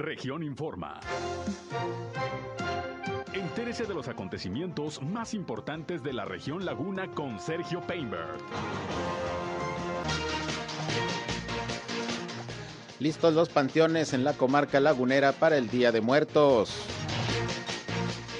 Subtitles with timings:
[0.00, 0.98] Región Informa.
[3.34, 8.38] Entérese de los acontecimientos más importantes de la región Laguna con Sergio Painberg.
[12.98, 16.74] Listos los panteones en la comarca lagunera para el Día de Muertos.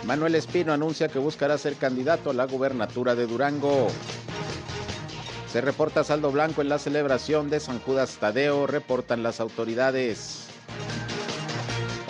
[0.06, 3.88] Manuel Espino anuncia que buscará ser candidato a la gubernatura de Durango.
[5.52, 10.39] Se reporta saldo blanco en la celebración de San Judas Tadeo, reportan las autoridades.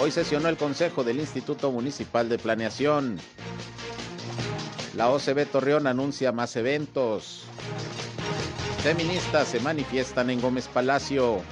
[0.02, 3.20] Hoy sesionó el Consejo del Instituto Municipal de Planeación.
[4.96, 7.42] La OCB Torreón anuncia más eventos.
[8.82, 11.42] Feministas se manifiestan en Gómez Palacio.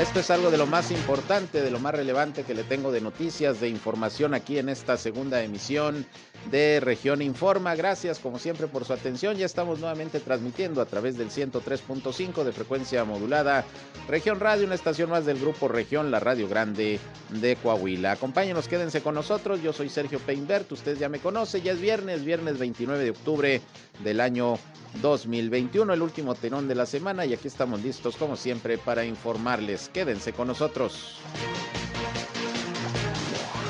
[0.00, 3.00] Esto es algo de lo más importante, de lo más relevante que le tengo de
[3.00, 6.04] noticias, de información aquí en esta segunda emisión
[6.50, 7.74] de Región Informa.
[7.74, 9.38] Gracias como siempre por su atención.
[9.38, 13.64] Ya estamos nuevamente transmitiendo a través del 103.5 de frecuencia modulada.
[14.06, 17.00] Región Radio, una estación más del grupo Región, la Radio Grande
[17.30, 18.12] de Coahuila.
[18.12, 19.62] Acompáñenos, quédense con nosotros.
[19.62, 21.62] Yo soy Sergio Peinbert, usted ya me conoce.
[21.62, 23.62] Ya es viernes, viernes 29 de octubre
[24.02, 24.58] del año
[25.02, 29.88] 2021, el último tenón de la semana y aquí estamos listos como siempre para informarles.
[29.88, 31.18] Quédense con nosotros.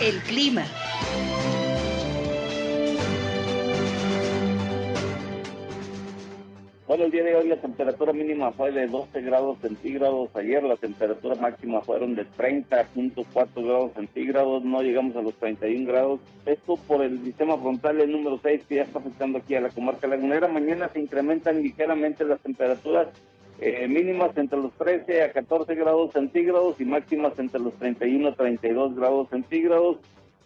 [0.00, 0.66] El clima.
[6.86, 10.30] Bueno, el día de hoy la temperatura mínima fue de 12 grados centígrados.
[10.36, 14.62] Ayer la temperatura máxima fueron de 30.4 grados centígrados.
[14.62, 16.20] No llegamos a los 31 grados.
[16.44, 19.70] Esto por el sistema frontal el número 6 que ya está afectando aquí a la
[19.70, 20.46] comarca lagunera.
[20.46, 23.08] Mañana se incrementan ligeramente las temperaturas
[23.58, 28.34] eh, mínimas entre los 13 a 14 grados centígrados y máximas entre los 31 a
[28.36, 29.96] 32 grados centígrados.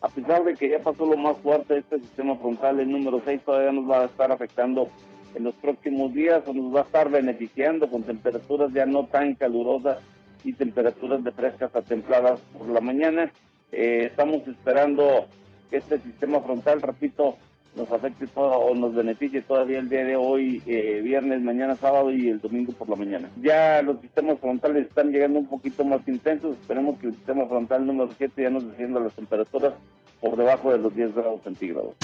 [0.01, 3.43] A pesar de que ya pasó lo más fuerte este sistema frontal, el número 6
[3.45, 4.89] todavía nos va a estar afectando
[5.35, 9.99] en los próximos días nos va a estar beneficiando con temperaturas ya no tan calurosas
[10.45, 13.33] y temperaturas de frescas a templadas por la mañana.
[13.73, 15.27] Eh, estamos esperando
[15.71, 17.37] que este sistema frontal, repito,
[17.77, 22.11] nos afecte todo, o nos beneficie todavía el día de hoy, eh, viernes, mañana sábado
[22.11, 23.31] y el domingo por la mañana.
[23.41, 27.87] Ya los sistemas frontales están llegando un poquito más intensos, esperemos que el sistema frontal
[27.87, 29.75] número 7 ya nos descienda las temperaturas
[30.21, 31.95] por debajo de los 10 grados centígrados.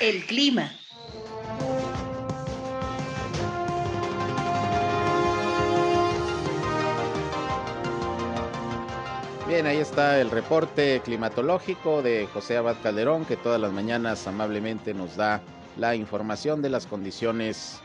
[0.00, 0.70] El clima.
[9.50, 14.94] Bien, ahí está el reporte climatológico de José Abad Calderón, que todas las mañanas amablemente
[14.94, 15.40] nos da
[15.76, 17.80] la información de las condiciones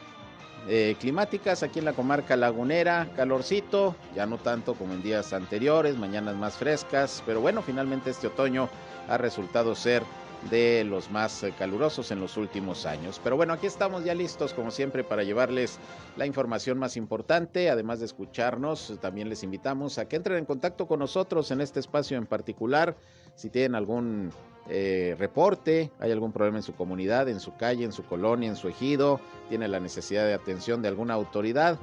[0.67, 3.07] eh, climáticas aquí en la comarca lagunera.
[3.15, 8.27] Calorcito, ya no tanto como en días anteriores, mañanas más frescas, pero bueno, finalmente este
[8.27, 8.69] otoño
[9.09, 10.03] ha resultado ser
[10.49, 13.19] de los más eh, calurosos en los últimos años.
[13.23, 15.79] Pero bueno, aquí estamos ya listos como siempre para llevarles
[16.17, 17.69] la información más importante.
[17.69, 21.79] Además de escucharnos, también les invitamos a que entren en contacto con nosotros en este
[21.79, 22.95] espacio en particular.
[23.35, 24.31] Si tienen algún
[24.69, 28.55] eh, reporte, hay algún problema en su comunidad, en su calle, en su colonia, en
[28.55, 29.19] su ejido,
[29.49, 31.77] tiene la necesidad de atención de alguna autoridad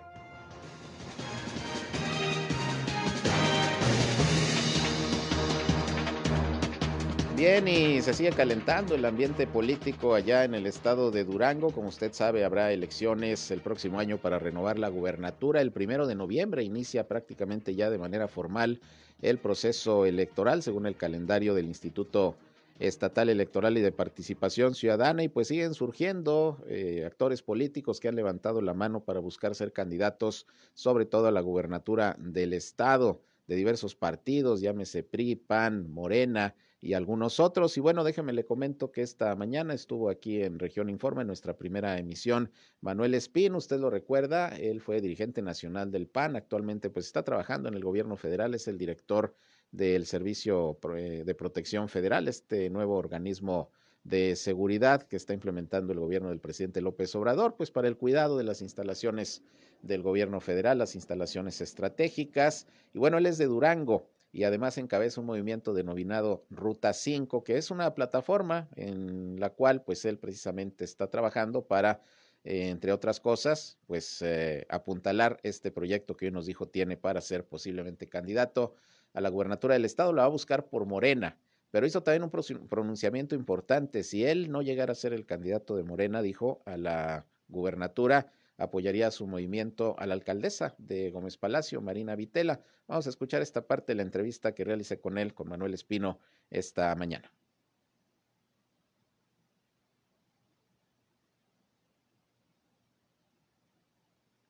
[7.36, 11.70] Bien, y se sigue calentando el ambiente político allá en el estado de Durango.
[11.70, 15.60] Como usted sabe, habrá elecciones el próximo año para renovar la gubernatura.
[15.60, 18.80] El primero de noviembre inicia prácticamente ya de manera formal
[19.20, 22.36] el proceso electoral, según el calendario del Instituto
[22.78, 25.22] Estatal Electoral y de Participación Ciudadana.
[25.22, 29.74] Y pues siguen surgiendo eh, actores políticos que han levantado la mano para buscar ser
[29.74, 36.54] candidatos, sobre todo a la gubernatura del estado de diversos partidos, llámese PRI, PAN, Morena,
[36.80, 37.76] y algunos otros.
[37.76, 41.98] Y bueno, déjeme le comento que esta mañana estuvo aquí en Región Informe, nuestra primera
[41.98, 42.50] emisión,
[42.80, 47.68] Manuel Espín, usted lo recuerda, él fue dirigente nacional del PAN, actualmente pues está trabajando
[47.68, 49.34] en el gobierno federal, es el director
[49.70, 53.70] del Servicio eh, de Protección Federal, este nuevo organismo
[54.04, 58.38] de seguridad que está implementando el gobierno del presidente López Obrador, pues para el cuidado
[58.38, 59.42] de las instalaciones
[59.82, 62.68] del gobierno federal, las instalaciones estratégicas.
[62.94, 67.56] Y bueno, él es de Durango y además encabeza un movimiento denominado Ruta 5, que
[67.56, 72.02] es una plataforma en la cual pues él precisamente está trabajando para,
[72.44, 77.22] eh, entre otras cosas, pues eh, apuntalar este proyecto que hoy nos dijo tiene para
[77.22, 78.74] ser posiblemente candidato
[79.14, 81.38] a la gubernatura del estado, lo va a buscar por Morena,
[81.70, 84.02] pero hizo también un pronunciamiento importante.
[84.02, 89.10] Si él no llegara a ser el candidato de Morena, dijo, a la gubernatura, apoyaría
[89.10, 92.62] su movimiento a la alcaldesa de Gómez Palacio, Marina Vitela.
[92.86, 96.20] Vamos a escuchar esta parte de la entrevista que realicé con él, con Manuel Espino,
[96.50, 97.30] esta mañana.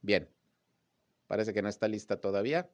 [0.03, 0.29] Bien,
[1.27, 2.71] parece que no está lista todavía.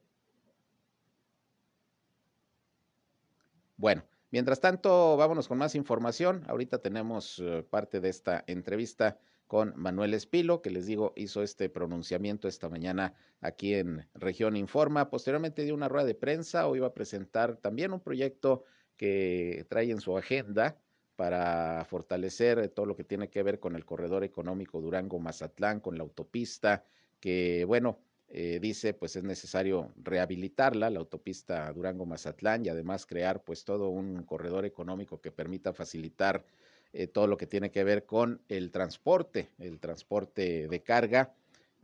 [3.77, 6.43] Bueno, mientras tanto, vámonos con más información.
[6.47, 11.69] Ahorita tenemos eh, parte de esta entrevista con Manuel Espilo, que les digo hizo este
[11.69, 15.09] pronunciamiento esta mañana aquí en Región Informa.
[15.09, 18.63] Posteriormente dio una rueda de prensa, hoy va a presentar también un proyecto
[18.97, 20.77] que trae en su agenda
[21.15, 26.03] para fortalecer todo lo que tiene que ver con el corredor económico Durango-Mazatlán, con la
[26.03, 26.85] autopista,
[27.19, 27.99] que bueno,
[28.29, 34.23] eh, dice pues es necesario rehabilitarla, la autopista Durango-Mazatlán y además crear pues todo un
[34.23, 36.43] corredor económico que permita facilitar
[36.93, 41.33] eh, todo lo que tiene que ver con el transporte, el transporte de carga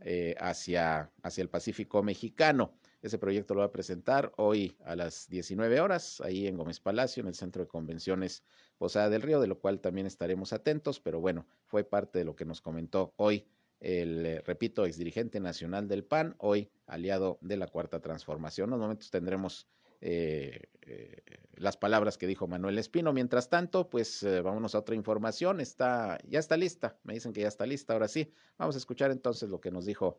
[0.00, 2.72] eh, hacia, hacia el Pacífico mexicano.
[3.02, 7.22] Ese proyecto lo va a presentar hoy a las 19 horas, ahí en Gómez Palacio,
[7.22, 8.44] en el Centro de Convenciones
[8.78, 12.36] Posada del Río, de lo cual también estaremos atentos, pero bueno, fue parte de lo
[12.36, 13.46] que nos comentó hoy
[13.80, 18.68] el, eh, repito, exdirigente nacional del PAN, hoy aliado de la Cuarta Transformación.
[18.68, 19.66] En unos momentos tendremos
[20.00, 21.22] eh, eh,
[21.54, 23.12] las palabras que dijo Manuel Espino.
[23.12, 25.60] Mientras tanto, pues eh, vámonos a otra información.
[25.60, 26.98] Está, ya está lista.
[27.04, 27.92] Me dicen que ya está lista.
[27.92, 30.18] Ahora sí, vamos a escuchar entonces lo que nos dijo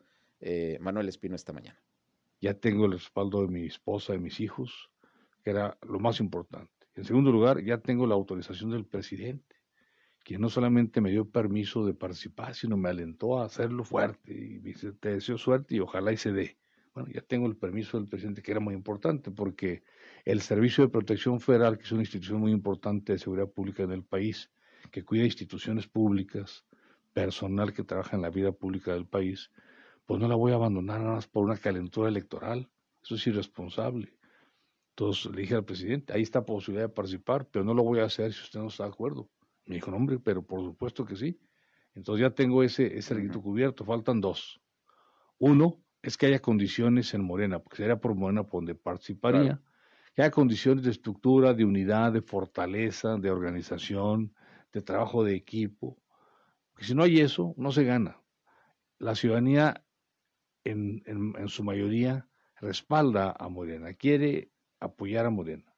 [0.79, 1.79] Manuel Espino esta mañana.
[2.41, 4.89] Ya tengo el respaldo de mi esposa y mis hijos,
[5.43, 6.71] que era lo más importante.
[6.95, 9.57] En segundo lugar, ya tengo la autorización del presidente,
[10.23, 14.33] quien no solamente me dio permiso de participar, sino me alentó a hacerlo fuerte.
[14.33, 16.57] Y me dice, te deseo suerte y ojalá y se dé.
[16.93, 19.83] Bueno, ya tengo el permiso del presidente, que era muy importante, porque
[20.25, 23.91] el Servicio de Protección Federal, que es una institución muy importante de seguridad pública en
[23.91, 24.51] el país,
[24.91, 26.65] que cuida instituciones públicas,
[27.13, 29.51] personal que trabaja en la vida pública del país,
[30.05, 32.69] pues no la voy a abandonar nada más por una calentura electoral.
[33.01, 34.13] Eso es irresponsable.
[34.89, 38.05] Entonces le dije al presidente, ahí está posibilidad de participar, pero no lo voy a
[38.05, 39.29] hacer si usted no está de acuerdo.
[39.65, 41.39] Me dijo, no, hombre, pero por supuesto que sí.
[41.95, 44.61] Entonces ya tengo ese, ese requisito cubierto, faltan dos.
[45.37, 49.61] Uno, es que haya condiciones en Morena, porque sería por Morena por donde participaría,
[50.13, 54.33] que haya condiciones de estructura, de unidad, de fortaleza, de organización,
[54.73, 55.97] de trabajo de equipo.
[56.71, 58.19] Porque si no hay eso, no se gana.
[58.97, 59.83] La ciudadanía,
[60.63, 62.27] en, en, su mayoría,
[62.59, 65.73] respalda a Morena, quiere apoyar a Morena.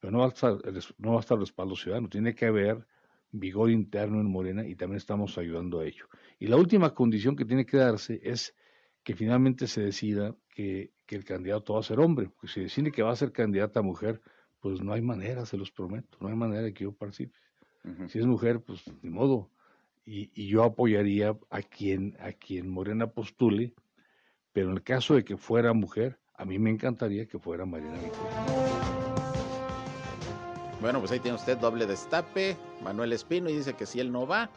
[0.00, 0.58] Pero no va a estar,
[0.98, 2.86] no va a estar respaldo ciudadano, tiene que haber
[3.32, 6.08] vigor interno en Morena y también estamos ayudando a ello.
[6.38, 8.54] Y la última condición que tiene que darse es
[9.06, 13.04] que finalmente se decida que, el candidato va a ser hombre, porque si decide que
[13.04, 14.20] va a ser candidata mujer,
[14.58, 17.38] pues no hay manera, se los prometo, no hay manera de que yo participe.
[18.08, 19.48] Si es mujer, pues ni modo.
[20.04, 23.74] Y, yo apoyaría a quien, a quien Morena postule,
[24.52, 27.98] pero en el caso de que fuera mujer, a mí me encantaría que fuera Mariana
[30.80, 34.26] Bueno, pues ahí tiene usted doble destape, Manuel Espino, y dice que si él no
[34.26, 34.50] va,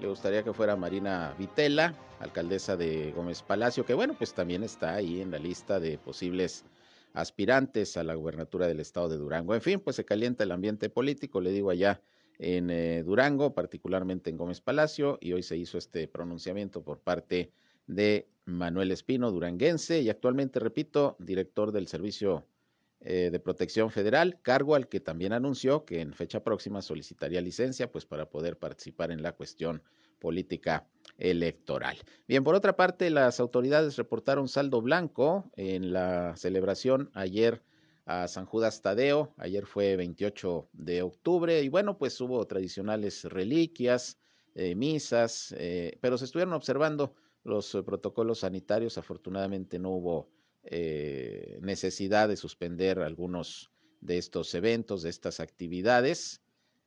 [0.00, 4.94] le gustaría que fuera Marina Vitela, alcaldesa de Gómez Palacio, que bueno, pues también está
[4.94, 6.64] ahí en la lista de posibles
[7.14, 9.54] aspirantes a la gubernatura del estado de Durango.
[9.54, 12.00] En fin, pues se calienta el ambiente político, le digo allá
[12.38, 17.52] en eh, Durango, particularmente en Gómez Palacio, y hoy se hizo este pronunciamiento por parte
[17.86, 22.46] de Manuel Espino, duranguense, y actualmente, repito, director del Servicio
[23.00, 27.90] eh, de Protección Federal, cargo al que también anunció que en fecha próxima solicitaría licencia,
[27.90, 29.82] pues para poder participar en la cuestión
[30.22, 30.86] política
[31.18, 31.98] electoral.
[32.28, 37.62] Bien, por otra parte, las autoridades reportaron saldo blanco en la celebración ayer
[38.06, 39.34] a San Judas Tadeo.
[39.36, 44.18] Ayer fue 28 de octubre y bueno, pues hubo tradicionales reliquias,
[44.54, 48.96] eh, misas, eh, pero se estuvieron observando los protocolos sanitarios.
[48.96, 50.30] Afortunadamente no hubo
[50.62, 56.41] eh, necesidad de suspender algunos de estos eventos, de estas actividades.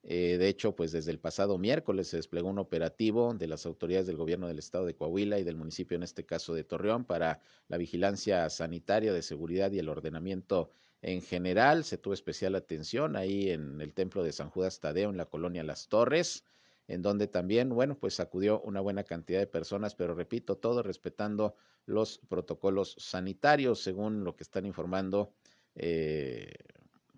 [0.07, 4.05] Eh, de hecho, pues desde el pasado miércoles se desplegó un operativo de las autoridades
[4.05, 7.41] del gobierno del estado de Coahuila y del municipio, en este caso de Torreón, para
[7.69, 10.69] la vigilancia sanitaria de seguridad y el ordenamiento
[11.01, 11.83] en general.
[11.83, 15.63] Se tuvo especial atención ahí en el templo de San Judas Tadeo, en la colonia
[15.63, 16.43] Las Torres,
[16.87, 21.55] en donde también, bueno, pues acudió una buena cantidad de personas, pero repito, todo respetando
[21.87, 25.33] los protocolos sanitarios, según lo que están informando
[25.73, 26.53] eh,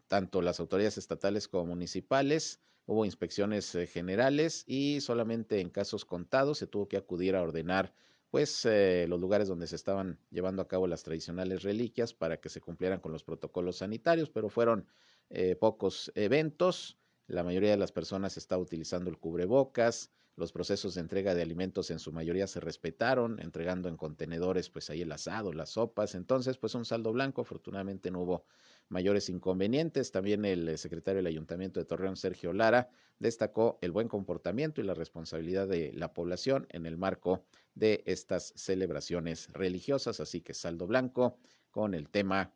[0.08, 6.58] tanto las autoridades estatales como municipales hubo inspecciones eh, generales y solamente en casos contados
[6.58, 7.94] se tuvo que acudir a ordenar
[8.32, 12.50] pues eh, los lugares donde se estaban llevando a cabo las tradicionales reliquias para que
[12.50, 14.88] se cumplieran con los protocolos sanitarios, pero fueron
[15.29, 16.98] eh, pocos eventos.
[17.27, 21.89] La mayoría de las personas estaba utilizando el cubrebocas, los procesos de entrega de alimentos
[21.89, 26.58] en su mayoría se respetaron, entregando en contenedores pues ahí el asado, las sopas, entonces
[26.58, 28.46] pues un saldo blanco, afortunadamente no hubo
[28.89, 30.12] mayores inconvenientes.
[30.12, 32.89] También el eh, secretario del Ayuntamiento de Torreón, Sergio Lara,
[33.20, 37.44] destacó el buen comportamiento y la responsabilidad de la población en el marco
[37.75, 40.20] de estas celebraciones religiosas.
[40.20, 41.38] Así que saldo blanco
[41.72, 42.51] con el tema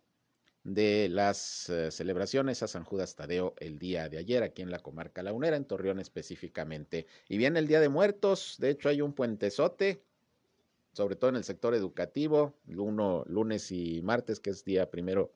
[0.63, 4.79] de las eh, celebraciones a San Judas Tadeo el día de ayer aquí en la
[4.79, 7.07] comarca lagunera, en Torreón específicamente.
[7.27, 10.03] Y viene el Día de Muertos, de hecho hay un puentezote,
[10.93, 15.31] sobre todo en el sector educativo, lunes y martes, que es día primero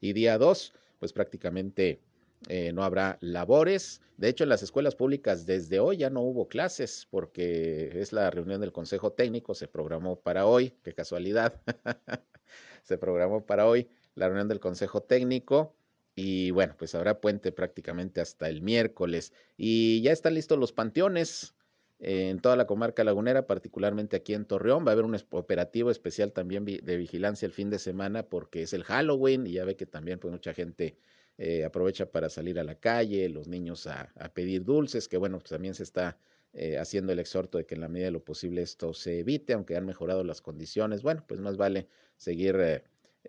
[0.00, 2.00] y día 2, pues prácticamente
[2.48, 4.00] eh, no habrá labores.
[4.16, 8.30] De hecho, en las escuelas públicas desde hoy ya no hubo clases porque es la
[8.30, 11.60] reunión del Consejo Técnico, se programó para hoy, qué casualidad,
[12.82, 15.74] se programó para hoy la reunión del Consejo Técnico.
[16.18, 19.34] Y bueno, pues habrá puente prácticamente hasta el miércoles.
[19.58, 21.55] Y ya están listos los panteones
[21.98, 24.84] en toda la comarca lagunera, particularmente aquí en Torreón.
[24.84, 28.72] Va a haber un operativo especial también de vigilancia el fin de semana porque es
[28.72, 30.96] el Halloween y ya ve que también pues mucha gente
[31.38, 35.50] eh, aprovecha para salir a la calle, los niños a, pedir dulces, que bueno, pues
[35.50, 36.18] también se está
[36.52, 39.52] eh, haciendo el exhorto de que en la medida de lo posible esto se evite,
[39.52, 41.02] aunque han mejorado las condiciones.
[41.02, 42.56] Bueno, pues más vale seguir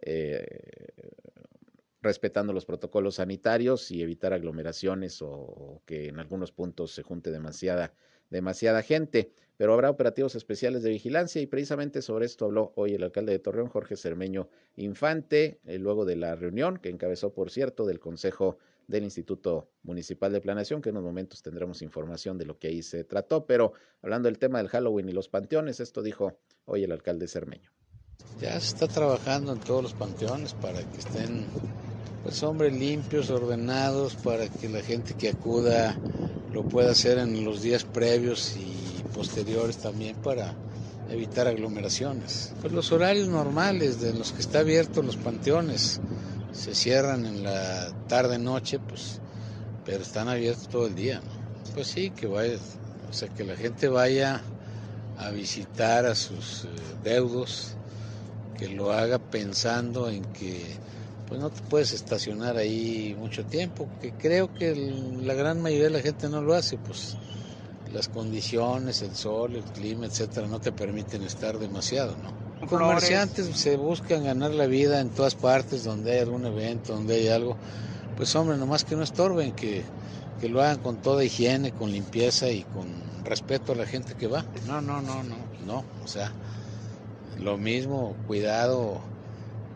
[0.01, 0.45] eh,
[2.01, 7.93] respetando los protocolos sanitarios y evitar aglomeraciones o que en algunos puntos se junte demasiada
[8.29, 13.03] demasiada gente, pero habrá operativos especiales de vigilancia y precisamente sobre esto habló hoy el
[13.03, 17.85] alcalde de Torreón, Jorge Cermeño Infante, eh, luego de la reunión que encabezó, por cierto,
[17.85, 18.57] del Consejo
[18.87, 22.83] del Instituto Municipal de Planeación, que en unos momentos tendremos información de lo que ahí
[22.83, 26.91] se trató, pero hablando del tema del Halloween y los panteones, esto dijo hoy el
[26.91, 27.71] alcalde Cermeño.
[28.39, 31.45] Ya se está trabajando en todos los panteones para que estén,
[32.23, 35.97] pues hombre, limpios, ordenados, para que la gente que acuda
[36.57, 40.55] lo puede hacer en los días previos y posteriores también para
[41.07, 42.51] evitar aglomeraciones.
[42.61, 46.01] Pues los horarios normales de los que está abiertos los panteones
[46.53, 49.19] se cierran en la tarde noche, pues,
[49.85, 51.21] pero están abiertos todo el día,
[51.75, 52.57] Pues sí, que vaya,
[53.07, 54.41] o sea, que la gente vaya
[55.19, 56.69] a visitar a sus eh,
[57.03, 57.75] deudos,
[58.57, 60.65] que lo haga pensando en que
[61.27, 64.75] pues no te puedes estacionar ahí mucho tiempo, que creo que
[65.21, 67.17] la gran mayoría de la gente no lo hace, pues
[67.91, 72.31] las condiciones, el sol, el clima, etcétera, no te permiten estar demasiado, ¿no?
[72.61, 77.15] Los comerciantes se buscan ganar la vida en todas partes donde hay algún evento, donde
[77.15, 77.55] hay algo,
[78.15, 79.83] pues hombre, nomás que no estorben, que,
[80.41, 82.87] que lo hagan con toda higiene, con limpieza y con
[83.23, 84.45] respeto a la gente que va.
[84.65, 86.31] No, no, no, no, no, o sea,
[87.39, 89.01] lo mismo, cuidado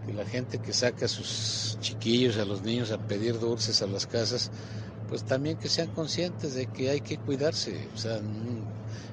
[0.06, 3.88] que la gente que saca a sus chiquillos, a los niños a pedir dulces a
[3.88, 4.52] las casas,
[5.10, 8.20] pues también que sean conscientes de que hay que cuidarse, o sea,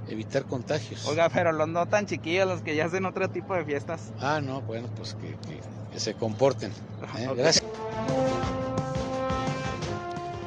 [0.08, 1.06] evitar contagios.
[1.06, 4.12] Oiga, pero los no tan chiquillos, los que ya hacen otro tipo de fiestas.
[4.20, 6.70] Ah, no, bueno, pues que, se comporten.
[7.18, 7.28] ¿eh?
[7.36, 7.64] Gracias.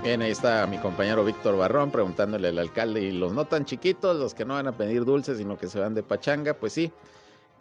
[0.03, 4.17] Bien, ahí está mi compañero Víctor Barrón preguntándole al alcalde, y los no tan chiquitos,
[4.17, 6.91] los que no van a pedir dulces, sino que se van de pachanga, pues sí,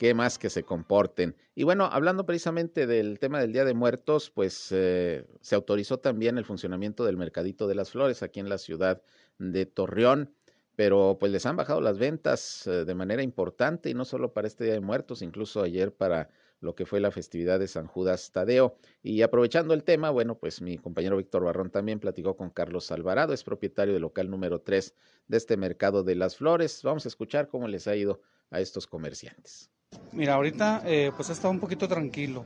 [0.01, 1.37] qué más que se comporten.
[1.55, 6.39] Y bueno, hablando precisamente del tema del Día de Muertos, pues eh, se autorizó también
[6.39, 9.03] el funcionamiento del Mercadito de las Flores aquí en la ciudad
[9.37, 10.35] de Torreón,
[10.75, 14.49] pero pues les han bajado las ventas eh, de manera importante y no solo para
[14.49, 16.31] este Día de Muertos, incluso ayer para
[16.61, 18.79] lo que fue la festividad de San Judas Tadeo.
[19.03, 23.35] Y aprovechando el tema, bueno, pues mi compañero Víctor Barrón también platicó con Carlos Alvarado,
[23.35, 24.95] es propietario del local número 3
[25.29, 26.81] de este Mercado de las Flores.
[26.85, 29.71] Vamos a escuchar cómo les ha ido a estos comerciantes.
[30.13, 32.45] Mira, ahorita eh, pues ha estado un poquito tranquilo,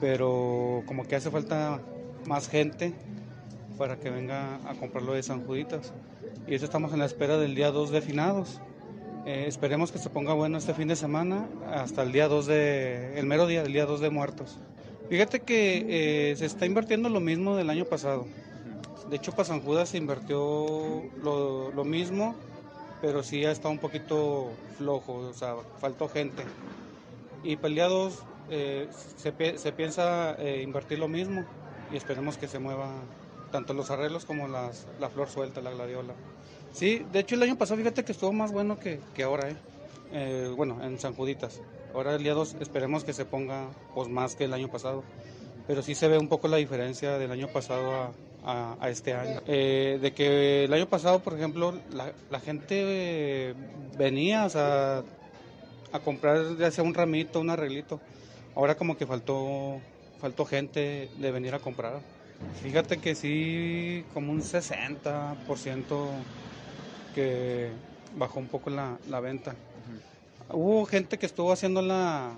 [0.00, 1.80] pero como que hace falta
[2.26, 2.92] más gente
[3.78, 5.92] para que venga a comprarlo de San Juditas.
[6.48, 8.60] Y eso estamos en la espera del día 2 de finados.
[9.24, 13.18] Eh, esperemos que se ponga bueno este fin de semana hasta el día 2 de,
[13.18, 14.58] el mero día, el día 2 de muertos.
[15.08, 18.26] Fíjate que eh, se está invirtiendo lo mismo del año pasado.
[19.08, 22.34] De hecho, para San Judas se invirtió lo, lo mismo,
[23.00, 26.44] pero sí ha estado un poquito flojo, o sea, faltó gente.
[27.42, 28.18] Y 2
[28.50, 31.44] eh, se, se, piensa eh, invertir lo mismo
[31.92, 32.90] y esperemos que se mueva
[33.50, 36.14] tanto los arreglos como las, la flor suelta, la gladiola.
[36.72, 39.56] Sí, de hecho el año pasado fíjate que estuvo más bueno que, que ahora, ¿eh?
[40.12, 40.52] ¿eh?
[40.56, 41.60] bueno, en San Juditas.
[41.94, 45.02] Ahora el día 2 esperemos que se ponga pues más que el año pasado.
[45.70, 48.12] Pero sí se ve un poco la diferencia del año pasado
[48.44, 49.40] a, a, este año.
[49.46, 53.54] Eh, de que el año pasado, por ejemplo, la, la gente
[53.96, 55.04] venía o sea,
[55.92, 58.00] a comprar ya sea un ramito, un arreglito.
[58.56, 59.80] Ahora como que faltó,
[60.20, 62.00] faltó gente de venir a comprar.
[62.64, 66.08] Fíjate que sí, como un 60%
[67.14, 67.68] que
[68.16, 69.52] bajó un poco la, la venta.
[69.52, 70.56] Uh -huh.
[70.56, 72.32] Hubo gente que estuvo haciéndola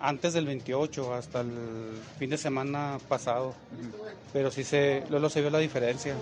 [0.00, 1.50] antes del 28 hasta el
[2.18, 3.54] fin de semana pasado,
[4.32, 6.14] pero sí se, luego se vio la diferencia.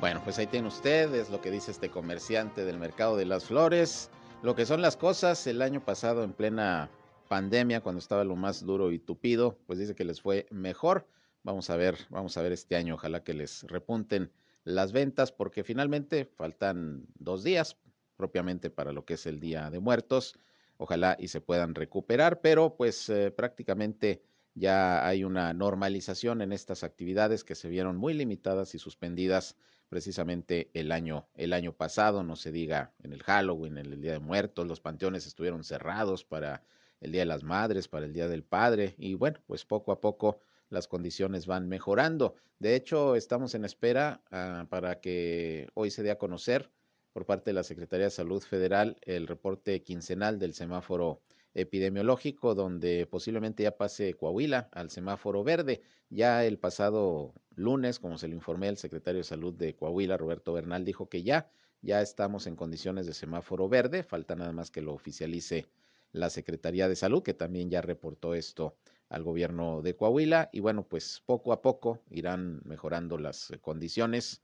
[0.00, 3.44] Bueno, pues ahí tiene usted, es lo que dice este comerciante del mercado de las
[3.44, 4.10] flores.
[4.42, 6.88] Lo que son las cosas, el año pasado en plena
[7.28, 11.08] pandemia, cuando estaba lo más duro y tupido, pues dice que les fue mejor.
[11.42, 14.30] Vamos a ver, vamos a ver este año, ojalá que les repunten
[14.62, 17.76] las ventas, porque finalmente faltan dos días
[18.16, 20.38] propiamente para lo que es el Día de Muertos.
[20.78, 24.22] Ojalá y se puedan recuperar, pero pues eh, prácticamente
[24.54, 29.56] ya hay una normalización en estas actividades que se vieron muy limitadas y suspendidas
[29.88, 34.12] precisamente el año, el año pasado, no se diga en el Halloween, en el Día
[34.12, 36.62] de Muertos, los panteones estuvieron cerrados para
[37.00, 40.00] el Día de las Madres, para el Día del Padre, y bueno, pues poco a
[40.00, 42.34] poco las condiciones van mejorando.
[42.58, 46.70] De hecho, estamos en espera uh, para que hoy se dé a conocer
[47.18, 51.20] por parte de la Secretaría de Salud Federal el reporte quincenal del semáforo
[51.52, 55.82] epidemiológico, donde posiblemente ya pase Coahuila al semáforo verde.
[56.10, 60.52] Ya el pasado lunes, como se le informé al secretario de Salud de Coahuila, Roberto
[60.52, 61.50] Bernal, dijo que ya,
[61.82, 65.66] ya estamos en condiciones de semáforo verde, falta nada más que lo oficialice
[66.12, 68.76] la Secretaría de Salud, que también ya reportó esto
[69.08, 74.40] al gobierno de Coahuila, y bueno, pues poco a poco irán mejorando las condiciones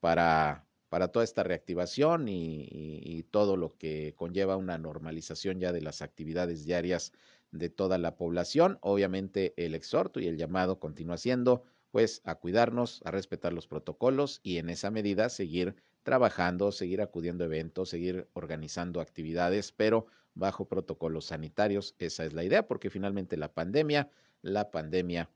[0.00, 6.02] para para toda esta reactivación y, todo lo que conlleva una normalización ya de las
[6.02, 7.10] actividades diarias
[7.50, 8.78] de toda la población.
[8.80, 14.38] Obviamente el exhorto y el llamado continúa siendo pues a cuidarnos, a respetar los protocolos
[14.44, 20.68] y en esa medida seguir trabajando, seguir acudiendo a eventos, seguir organizando actividades, pero bajo
[20.68, 21.96] protocolos sanitarios.
[21.98, 24.10] Esa es la idea, porque finalmente la pandemia,
[24.42, 25.28] la pandemia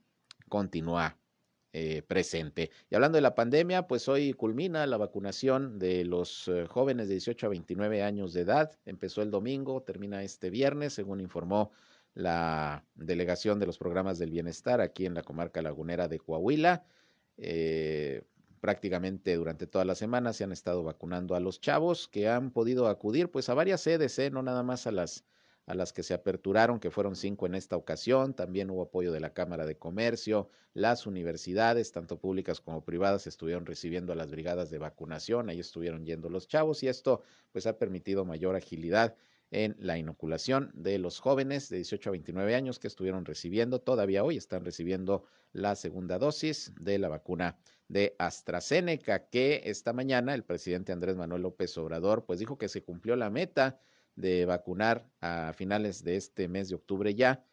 [0.48, 1.18] continúa
[1.72, 2.70] eh, presente.
[2.90, 7.14] Y hablando de la pandemia, pues hoy culmina la vacunación de los eh, jóvenes de
[7.14, 8.78] 18 a 29 años de edad.
[8.86, 11.72] Empezó el domingo, termina este viernes, según informó
[12.14, 16.84] la delegación de los programas del bienestar aquí en la comarca lagunera de Coahuila.
[17.36, 18.22] Eh,
[18.60, 22.88] prácticamente durante toda la semana se han estado vacunando a los chavos que han podido
[22.88, 24.30] acudir pues a varias sedes, ¿eh?
[24.30, 25.24] no nada más a las
[25.68, 28.32] a las que se aperturaron, que fueron cinco en esta ocasión.
[28.32, 30.48] También hubo apoyo de la Cámara de Comercio.
[30.72, 35.50] Las universidades, tanto públicas como privadas, estuvieron recibiendo a las brigadas de vacunación.
[35.50, 39.14] Ahí estuvieron yendo los chavos y esto pues ha permitido mayor agilidad
[39.50, 44.24] en la inoculación de los jóvenes de 18 a 29 años que estuvieron recibiendo, todavía
[44.24, 50.44] hoy están recibiendo la segunda dosis de la vacuna de AstraZeneca, que esta mañana el
[50.44, 53.80] presidente Andrés Manuel López Obrador pues dijo que se cumplió la meta
[54.18, 57.44] de vacunar a finales de este mes de octubre ya,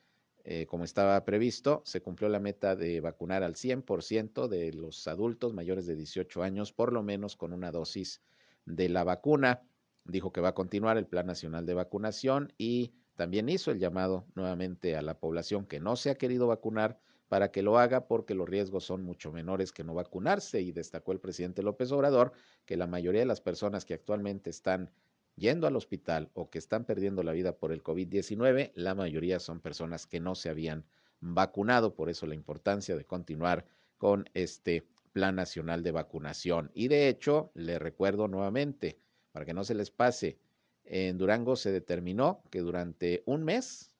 [0.43, 5.53] eh, como estaba previsto, se cumplió la meta de vacunar al 100% de los adultos
[5.53, 8.23] mayores de 18 años, por lo menos con una dosis
[8.65, 9.61] de la vacuna.
[10.05, 14.25] Dijo que va a continuar el Plan Nacional de Vacunación y también hizo el llamado
[14.33, 18.33] nuevamente a la población que no se ha querido vacunar para que lo haga porque
[18.33, 22.33] los riesgos son mucho menores que no vacunarse y destacó el presidente López Obrador
[22.65, 24.91] que la mayoría de las personas que actualmente están
[25.35, 29.59] yendo al hospital o que están perdiendo la vida por el COVID-19, la mayoría son
[29.59, 30.85] personas que no se habían
[31.19, 33.65] vacunado, por eso la importancia de continuar
[33.97, 36.71] con este Plan Nacional de Vacunación.
[36.73, 38.99] Y de hecho, le recuerdo nuevamente,
[39.31, 40.37] para que no se les pase,
[40.83, 43.91] en Durango se determinó que durante un mes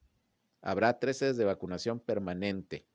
[0.62, 2.86] habrá tres sedes de vacunación permanente.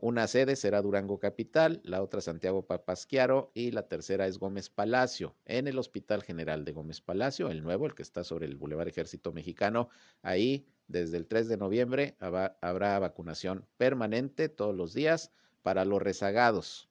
[0.00, 5.36] Una sede será Durango Capital, la otra Santiago Papasquiaro y la tercera es Gómez Palacio,
[5.44, 8.88] en el Hospital General de Gómez Palacio, el nuevo, el que está sobre el Boulevard
[8.88, 9.88] Ejército Mexicano.
[10.22, 15.30] Ahí, desde el 3 de noviembre, habrá vacunación permanente todos los días
[15.62, 16.90] para los rezagados,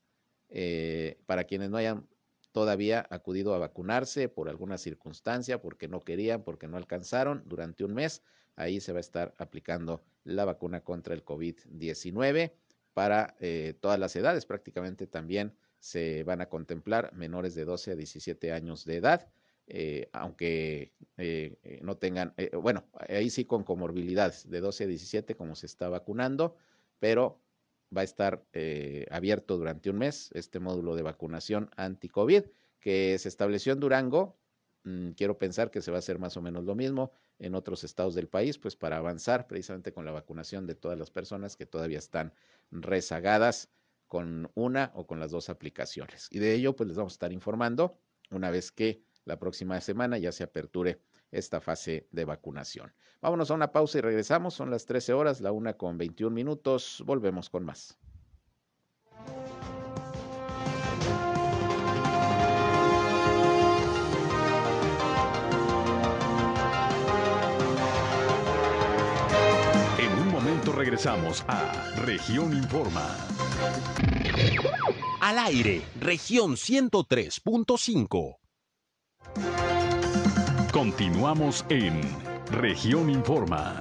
[0.49, 2.07] eh, para quienes no hayan
[2.53, 7.93] todavía acudido a vacunarse por alguna circunstancia, porque no querían, porque no alcanzaron durante un
[7.95, 8.23] mes,
[8.55, 12.53] ahí se va a estar aplicando la vacuna contra el COVID-19
[12.93, 17.95] para eh, todas las edades, prácticamente también se van a contemplar menores de 12 a
[17.95, 19.27] 17 años de edad.
[19.67, 25.35] Eh, aunque eh, eh, no tengan, bueno, ahí sí con comorbilidades de 12 a 17
[25.35, 26.55] como se está vacunando,
[26.99, 27.41] pero
[27.95, 28.45] va a estar
[29.11, 32.43] abierto durante un mes este módulo de vacunación anti-COVID
[32.79, 34.37] que se estableció en Durango.
[34.83, 37.83] Mm, quiero pensar que se va a hacer más o menos lo mismo en otros
[37.83, 41.65] estados del país, pues para avanzar precisamente con la vacunación de todas las personas que
[41.65, 42.33] todavía están
[42.71, 43.69] rezagadas
[44.07, 46.27] con una o con las dos aplicaciones.
[46.31, 47.97] Y de ello, pues les vamos a estar informando
[48.29, 50.99] una vez que la próxima semana ya se aperture
[51.31, 52.93] esta fase de vacunación.
[53.21, 54.53] Vámonos a una pausa y regresamos.
[54.53, 57.01] Son las 13 horas, la una con 21 minutos.
[57.05, 57.97] Volvemos con más.
[70.83, 71.71] Regresamos a
[72.05, 73.07] Región Informa.
[75.21, 78.35] Al aire, región 103.5.
[80.73, 82.01] Continuamos en
[82.51, 83.79] Región Informa.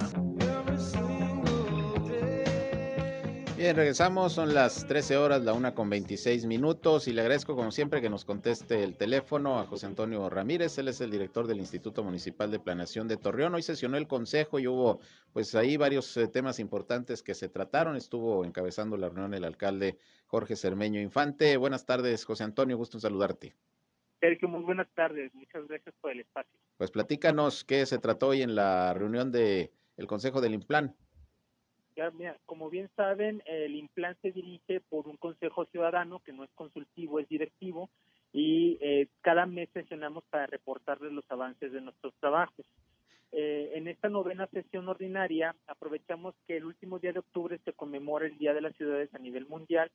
[3.63, 7.71] Bien, regresamos, son las 13 horas, la una con 26 minutos y le agradezco como
[7.71, 11.59] siempre que nos conteste el teléfono a José Antonio Ramírez, él es el director del
[11.59, 13.55] Instituto Municipal de Planeación de Torreón.
[13.55, 14.99] Hoy sesionó el consejo y hubo
[15.31, 19.97] pues ahí varios eh, temas importantes que se trataron, estuvo encabezando la reunión el alcalde
[20.27, 21.55] Jorge Cermeño Infante.
[21.55, 23.55] Buenas tardes, José Antonio, gusto en saludarte.
[24.19, 25.33] Sergio, muy buenas tardes.
[25.33, 26.59] Muchas gracias por el espacio.
[26.75, 30.97] Pues platícanos qué se trató hoy en la reunión del el Consejo del Implan.
[31.95, 36.43] Ya, mira, como bien saben, el Implan se dirige por un Consejo Ciudadano que no
[36.43, 37.89] es consultivo, es directivo,
[38.31, 42.65] y eh, cada mes sesionamos para reportarles los avances de nuestros trabajos.
[43.31, 48.27] Eh, en esta novena sesión ordinaria aprovechamos que el último día de octubre se conmemora
[48.27, 49.91] el Día de las Ciudades a nivel mundial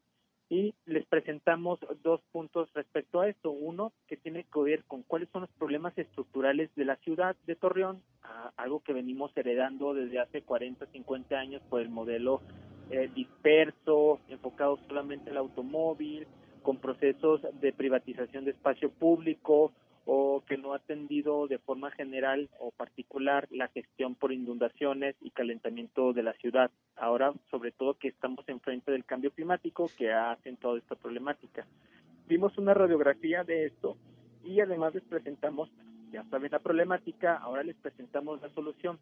[0.51, 3.51] y les presentamos dos puntos respecto a esto.
[3.51, 7.55] Uno, que tiene que ver con cuáles son los problemas estructurales de la ciudad de
[7.55, 8.03] Torreón,
[8.57, 12.41] algo que venimos heredando desde hace 40, 50 años por el modelo
[12.91, 16.27] eh, disperso, enfocado solamente al automóvil,
[16.63, 19.73] con procesos de privatización de espacio público,
[20.11, 25.31] o que no ha atendido de forma general o particular la gestión por inundaciones y
[25.33, 26.71] calentamiento de la ciudad.
[26.97, 31.67] Ahora, sobre todo que estamos enfrente del cambio climático que ha acentuado esta problemática.
[32.27, 33.99] Vimos una radiografía de esto
[34.43, 35.69] y además les presentamos,
[36.11, 38.99] ya saben la problemática, ahora les presentamos la solución.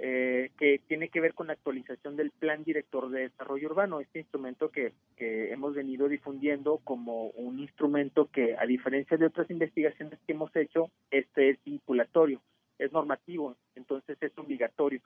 [0.00, 4.20] Eh, que tiene que ver con la actualización del Plan Director de Desarrollo Urbano, este
[4.20, 10.20] instrumento que, que hemos venido difundiendo como un instrumento que, a diferencia de otras investigaciones
[10.24, 12.40] que hemos hecho, este es vinculatorio,
[12.78, 15.00] es normativo, entonces es obligatorio.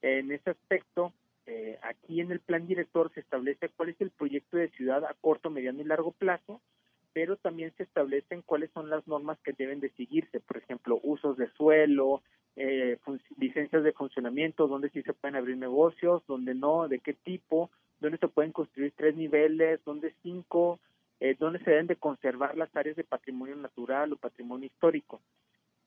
[0.00, 1.12] En ese aspecto,
[1.46, 5.14] eh, aquí en el Plan Director se establece cuál es el proyecto de ciudad a
[5.20, 6.60] corto, mediano y largo plazo,
[7.12, 11.36] pero también se establecen cuáles son las normas que deben de seguirse, por ejemplo, usos
[11.36, 12.22] de suelo,
[12.64, 12.96] eh,
[13.38, 18.18] licencias de funcionamiento, donde sí se pueden abrir negocios, donde no, de qué tipo, donde
[18.18, 20.78] se pueden construir tres niveles, donde cinco,
[21.18, 25.20] eh, donde se deben de conservar las áreas de patrimonio natural o patrimonio histórico.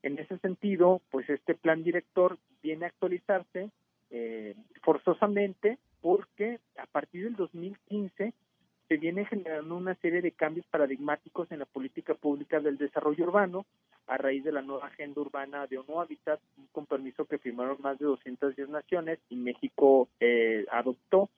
[0.02, 3.70] En ese sentido, pues este plan director viene a actualizarse
[4.10, 8.34] eh, forzosamente porque a partir del 2015
[8.86, 13.64] se viene generando una serie de cambios paradigmáticos en la política pública del desarrollo urbano
[14.06, 17.98] a raíz de la nueva agenda urbana de ONU Habitat, un compromiso que firmaron más
[17.98, 21.28] de 210 naciones y México eh, adoptó,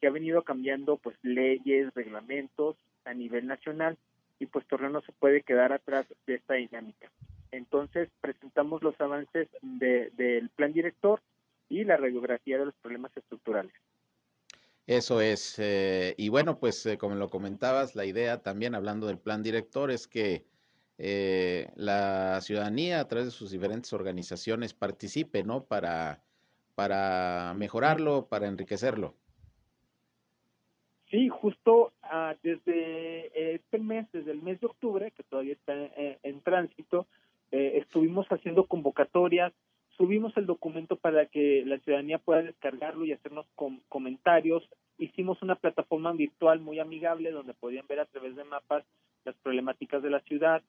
[0.00, 3.96] que ha venido cambiando pues leyes, reglamentos a nivel nacional
[4.38, 7.10] y pues Torreón no se puede quedar atrás de esta dinámica.
[7.50, 11.20] Entonces presentamos los avances del plan director
[11.68, 13.72] y la radiografía de los problemas estructurales.
[14.86, 15.58] Eso es.
[15.58, 19.90] Eh, y bueno, pues eh, como lo comentabas, la idea también hablando del plan director
[19.90, 20.44] es que
[20.98, 25.64] eh, la ciudadanía a través de sus diferentes organizaciones participe, ¿no?
[25.64, 26.22] Para,
[26.74, 29.14] para mejorarlo, para enriquecerlo.
[31.10, 35.72] Sí, justo ah, desde este mes, desde el mes de octubre, que todavía está
[36.22, 37.06] en tránsito,
[37.50, 39.54] estuvimos haciendo convocatorias
[39.98, 43.46] subimos el documento para que la ciudadanía pueda descargarlo y hacernos
[43.88, 44.66] comentarios.
[44.96, 48.84] Hicimos una plataforma virtual muy amigable donde podían ver a través de mapas
[49.24, 50.62] las problemáticas de la ciudad.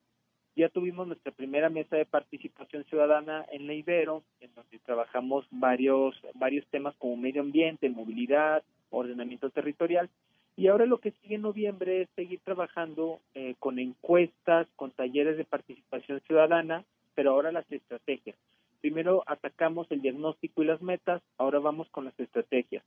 [0.55, 6.15] Ya tuvimos nuestra primera mesa de participación ciudadana en la Ibero, en donde trabajamos varios,
[6.35, 10.09] varios temas como medio ambiente, movilidad, ordenamiento territorial.
[10.57, 15.37] Y ahora lo que sigue en noviembre es seguir trabajando eh, con encuestas, con talleres
[15.37, 16.83] de participación ciudadana,
[17.15, 18.35] pero ahora las estrategias
[18.81, 22.83] Primero atacamos el diagnóstico y las metas, ahora vamos con las estrategias.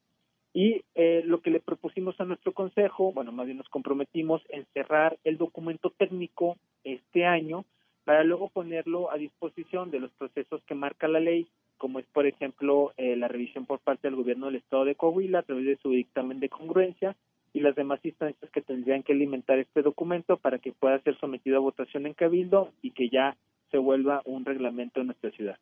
[0.54, 4.66] Y eh, lo que le propusimos a nuestro consejo, bueno, más bien nos comprometimos en
[4.74, 7.64] cerrar el documento técnico este año
[8.04, 11.46] para luego ponerlo a disposición de los procesos que marca la ley,
[11.78, 15.40] como es, por ejemplo, eh, la revisión por parte del gobierno del Estado de Coahuila
[15.40, 17.16] a través de su dictamen de congruencia
[17.52, 21.56] y las demás instancias que tendrían que alimentar este documento para que pueda ser sometido
[21.56, 23.36] a votación en Cabildo y que ya
[23.70, 25.58] se vuelva un reglamento en nuestra ciudad.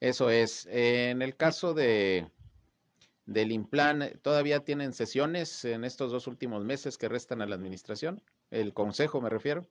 [0.00, 0.66] Eso es.
[0.70, 2.26] En el caso de
[3.30, 8.20] del Implan, ¿todavía tienen sesiones en estos dos últimos meses que restan a la administración?
[8.50, 9.66] El consejo, me refiero.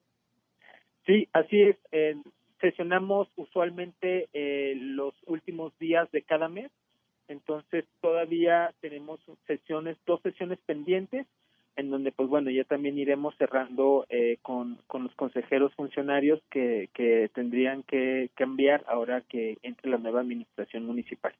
[1.04, 1.76] Sí, así es.
[1.92, 2.16] Eh,
[2.62, 6.70] sesionamos usualmente eh, los últimos días de cada mes,
[7.28, 11.26] entonces todavía tenemos sesiones, dos sesiones pendientes,
[11.76, 16.88] en donde pues bueno, ya también iremos cerrando eh, con, con los consejeros funcionarios que,
[16.94, 21.34] que tendrían que cambiar ahora que entre la nueva administración municipal.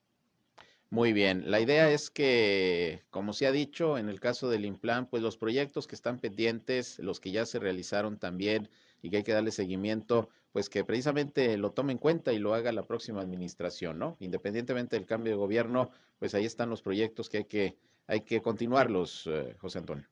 [0.92, 5.07] Muy bien, la idea es que, como se ha dicho, en el caso del Implan,
[5.07, 8.68] pues los proyectos que están pendientes, los que ya se realizaron también
[9.00, 12.55] y que hay que darle seguimiento, pues que precisamente lo tome en cuenta y lo
[12.55, 14.16] haga la próxima administración, ¿no?
[14.18, 17.76] Independientemente del cambio de gobierno, pues ahí están los proyectos que hay que,
[18.09, 20.07] hay que continuarlos, eh, José Antonio.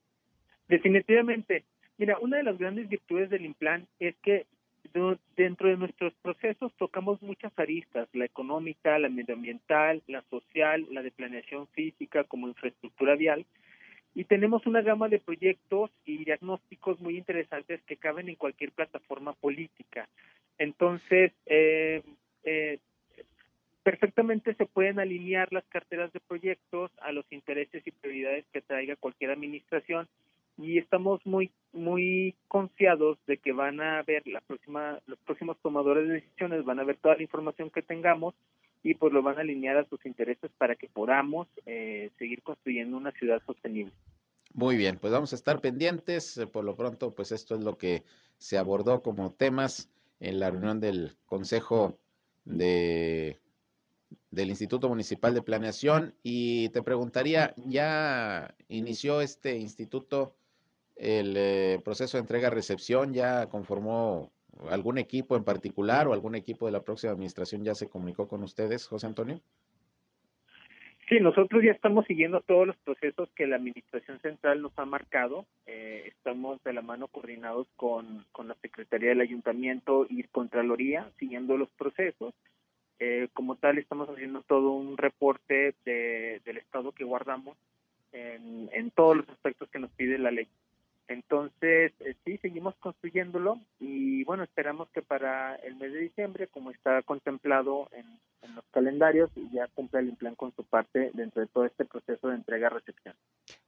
[0.68, 1.64] Definitivamente.
[1.96, 4.46] Mira, una de las grandes virtudes del Implan es que
[5.36, 11.10] dentro de nuestros procesos tocamos muchas aristas, la económica, la medioambiental, la social, la de
[11.10, 13.46] planeación física como infraestructura vial,
[14.14, 19.32] y tenemos una gama de proyectos y diagnósticos muy interesantes que caben en cualquier plataforma
[19.34, 20.08] política.
[20.58, 22.02] Entonces, eh,
[22.42, 22.78] eh,
[23.82, 28.96] perfectamente se pueden alinear las carteras de proyectos a los intereses y prioridades que traiga
[28.96, 30.08] cualquier administración
[30.58, 36.08] y estamos muy muy confiados de que van a ver la próxima los próximos tomadores
[36.08, 38.34] de decisiones van a ver toda la información que tengamos
[38.82, 42.96] y pues lo van a alinear a sus intereses para que podamos eh, seguir construyendo
[42.96, 43.92] una ciudad sostenible.
[44.54, 46.40] Muy bien, pues vamos a estar pendientes.
[46.52, 48.04] Por lo pronto, pues esto es lo que
[48.38, 49.90] se abordó como temas
[50.20, 51.98] en la reunión del Consejo
[52.44, 53.38] de
[54.30, 60.34] del Instituto Municipal de Planeación y te preguntaría, ¿ya inició este instituto
[60.98, 63.12] el eh, proceso de entrega-recepción?
[63.14, 64.30] ¿Ya conformó
[64.70, 68.42] algún equipo en particular o algún equipo de la próxima administración ya se comunicó con
[68.42, 69.40] ustedes, José Antonio?
[71.08, 75.46] Sí, nosotros ya estamos siguiendo todos los procesos que la Administración Central nos ha marcado.
[75.66, 81.56] Eh, estamos de la mano coordinados con, con la Secretaría del Ayuntamiento y Contraloría, siguiendo
[81.56, 82.34] los procesos.
[82.98, 87.56] Eh, como tal, estamos haciendo todo un reporte de, del estado que guardamos
[88.12, 90.46] en, en todos los aspectos que nos pide la ley.
[91.08, 96.70] Entonces, eh, sí, seguimos construyéndolo y bueno, esperamos que para el mes de diciembre, como
[96.70, 98.06] está contemplado en,
[98.54, 102.36] los calendarios, ya cumpla el plan con su parte dentro de todo este proceso de
[102.36, 103.14] entrega-recepción.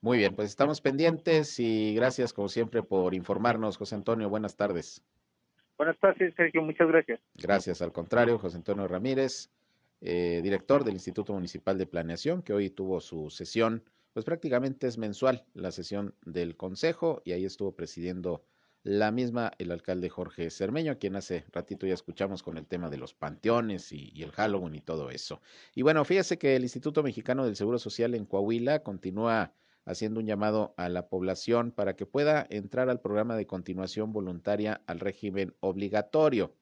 [0.01, 4.29] Muy bien, pues estamos pendientes y gracias como siempre por informarnos, José Antonio.
[4.29, 5.05] Buenas tardes.
[5.77, 6.63] Buenas tardes, Sergio.
[6.63, 7.21] Muchas gracias.
[7.35, 9.51] Gracias, al contrario, José Antonio Ramírez,
[10.01, 14.99] eh, director del Instituto Municipal de Planeación, que hoy tuvo su sesión pues prácticamente es
[14.99, 18.45] mensual la sesión del Consejo y ahí estuvo presidiendo
[18.83, 22.97] la misma el alcalde Jorge Cermeño, quien hace ratito ya escuchamos con el tema de
[22.97, 25.43] los panteones y, y, el Halloween y todo eso.
[25.75, 29.53] Y bueno, fíjese que el Instituto Mexicano del Seguro Social en Coahuila continúa
[29.85, 34.83] haciendo un llamado a la población para que pueda entrar al programa de continuación voluntaria
[34.87, 36.55] al régimen obligatorio.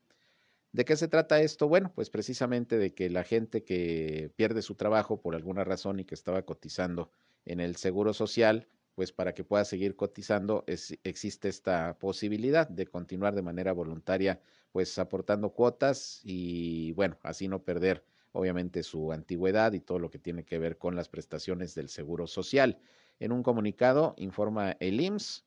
[0.72, 1.68] ¿De qué se trata esto?
[1.68, 6.04] Bueno, pues precisamente de que la gente que pierde su trabajo por alguna razón y
[6.04, 7.10] que estaba cotizando
[7.48, 13.34] en el Seguro Social, pues para que pueda seguir cotizando existe esta posibilidad de continuar
[13.34, 14.40] de manera voluntaria,
[14.72, 20.18] pues aportando cuotas y bueno, así no perder obviamente su antigüedad y todo lo que
[20.18, 22.78] tiene que ver con las prestaciones del Seguro Social.
[23.18, 25.44] En un comunicado informa el IMSS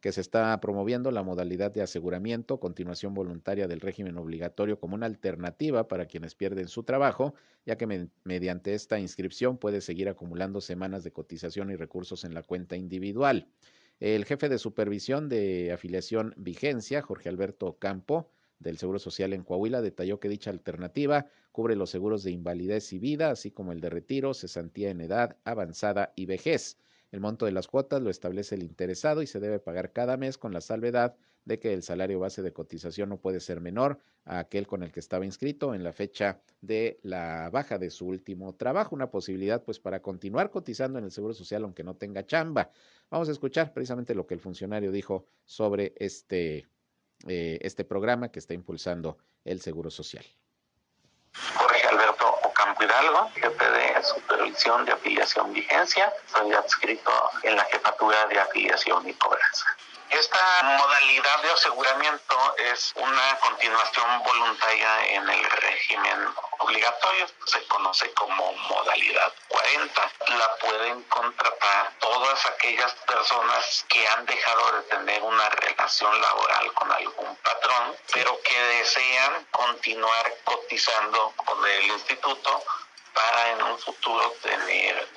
[0.00, 5.06] que se está promoviendo la modalidad de aseguramiento, continuación voluntaria del régimen obligatorio como una
[5.06, 7.34] alternativa para quienes pierden su trabajo,
[7.66, 12.42] ya que mediante esta inscripción puede seguir acumulando semanas de cotización y recursos en la
[12.42, 13.48] cuenta individual.
[13.98, 19.82] El jefe de supervisión de afiliación Vigencia, Jorge Alberto Campo, del Seguro Social en Coahuila,
[19.82, 23.90] detalló que dicha alternativa cubre los seguros de invalidez y vida, así como el de
[23.90, 26.78] retiro, cesantía en edad avanzada y vejez.
[27.10, 30.38] El monto de las cuotas lo establece el interesado y se debe pagar cada mes
[30.38, 34.38] con la salvedad de que el salario base de cotización no puede ser menor a
[34.40, 38.54] aquel con el que estaba inscrito en la fecha de la baja de su último
[38.54, 42.70] trabajo, una posibilidad pues para continuar cotizando en el Seguro Social aunque no tenga chamba.
[43.10, 46.66] Vamos a escuchar precisamente lo que el funcionario dijo sobre este,
[47.26, 50.24] eh, este programa que está impulsando el Seguro Social.
[52.60, 56.12] Ocampo Hidalgo, jefe de supervisión de afiliación vigencia.
[56.26, 57.10] Soy adscrito
[57.42, 59.64] en la jefatura de afiliación y cobranza.
[60.10, 68.52] Esta modalidad de aseguramiento es una continuación voluntaria en el régimen obligatorio, se conoce como
[68.52, 70.12] modalidad 40.
[70.26, 76.90] La pueden contratar todas aquellas personas que han dejado de tener una relación laboral con
[76.90, 82.64] algún patrón, pero que desean continuar cotizando con el instituto
[83.14, 85.08] para en un futuro tener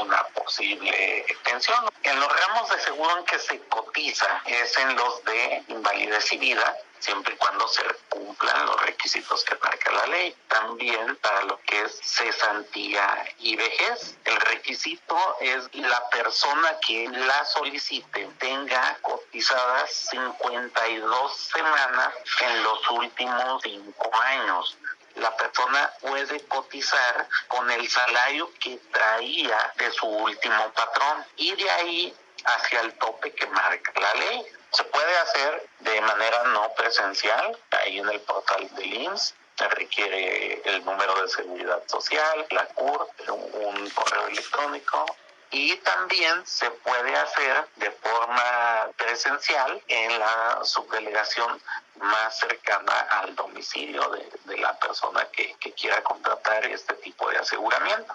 [0.00, 1.88] una posible pensión.
[2.02, 6.38] En los ramos de seguro en que se cotiza es en los de invalidez y
[6.38, 10.36] vida, siempre y cuando se cumplan los requisitos que marca la ley.
[10.48, 17.44] También para lo que es cesantía y vejez, el requisito es la persona que la
[17.44, 24.76] solicite tenga cotizadas 52 semanas en los últimos cinco años
[25.18, 31.70] la persona puede cotizar con el salario que traía de su último patrón y de
[31.70, 34.46] ahí hacia el tope que marca la ley.
[34.72, 39.34] Se puede hacer de manera no presencial, ahí en el portal del IMSS,
[39.66, 45.16] requiere el número de seguridad social, la CUR, un correo electrónico
[45.50, 51.60] y también se puede hacer de forma presencial en la subdelegación
[52.00, 58.14] más cercana al domicilio de, la persona que, que quiera contratar este tipo de aseguramiento.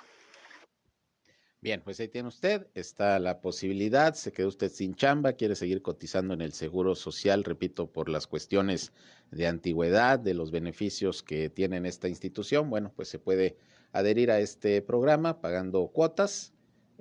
[1.62, 5.82] Bien, pues ahí tiene usted, está la posibilidad, se quedó usted sin chamba, quiere seguir
[5.82, 8.91] cotizando en el Seguro Social, repito, por las cuestiones
[9.32, 13.56] de antigüedad, de los beneficios que tiene esta institución, bueno, pues se puede
[13.93, 16.53] adherir a este programa pagando cuotas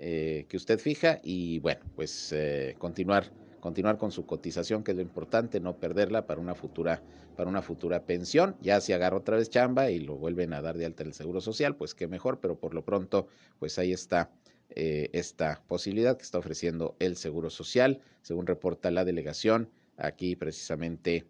[0.04, 4.96] eh, que usted fija y bueno, pues eh, continuar continuar con su cotización, que es
[4.96, 7.00] lo importante, no perderla para una futura,
[7.36, 8.56] para una futura pensión.
[8.60, 11.40] Ya si agarra otra vez chamba y lo vuelven a dar de alta el Seguro
[11.40, 13.28] Social, pues qué mejor, pero por lo pronto,
[13.60, 14.32] pues ahí está
[14.70, 21.24] eh, esta posibilidad que está ofreciendo el Seguro Social, según reporta la delegación aquí precisamente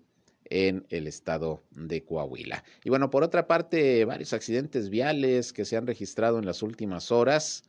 [0.47, 2.65] en el estado de Coahuila.
[2.83, 7.13] Y bueno, por otra parte, varios accidentes viales que se han registrado en las últimas
[7.13, 7.65] horas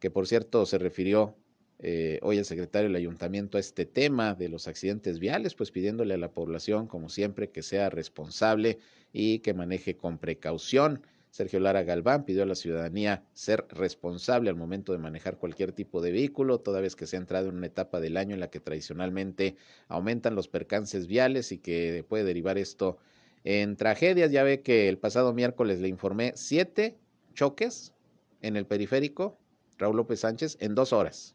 [0.00, 1.34] que por cierto se refirió
[1.80, 6.14] eh, hoy el secretario del ayuntamiento a este tema de los accidentes viales, pues pidiéndole
[6.14, 8.78] a la población, como siempre, que sea responsable
[9.12, 11.02] y que maneje con precaución.
[11.30, 16.00] Sergio Lara Galván pidió a la ciudadanía ser responsable al momento de manejar cualquier tipo
[16.00, 18.50] de vehículo, toda vez que se ha entrado en una etapa del año en la
[18.50, 19.56] que tradicionalmente
[19.86, 22.98] aumentan los percances viales y que puede derivar esto
[23.44, 24.32] en tragedias.
[24.32, 26.96] Ya ve que el pasado miércoles le informé siete
[27.34, 27.92] choques
[28.40, 29.38] en el periférico
[29.78, 31.34] Raúl López Sánchez en dos horas.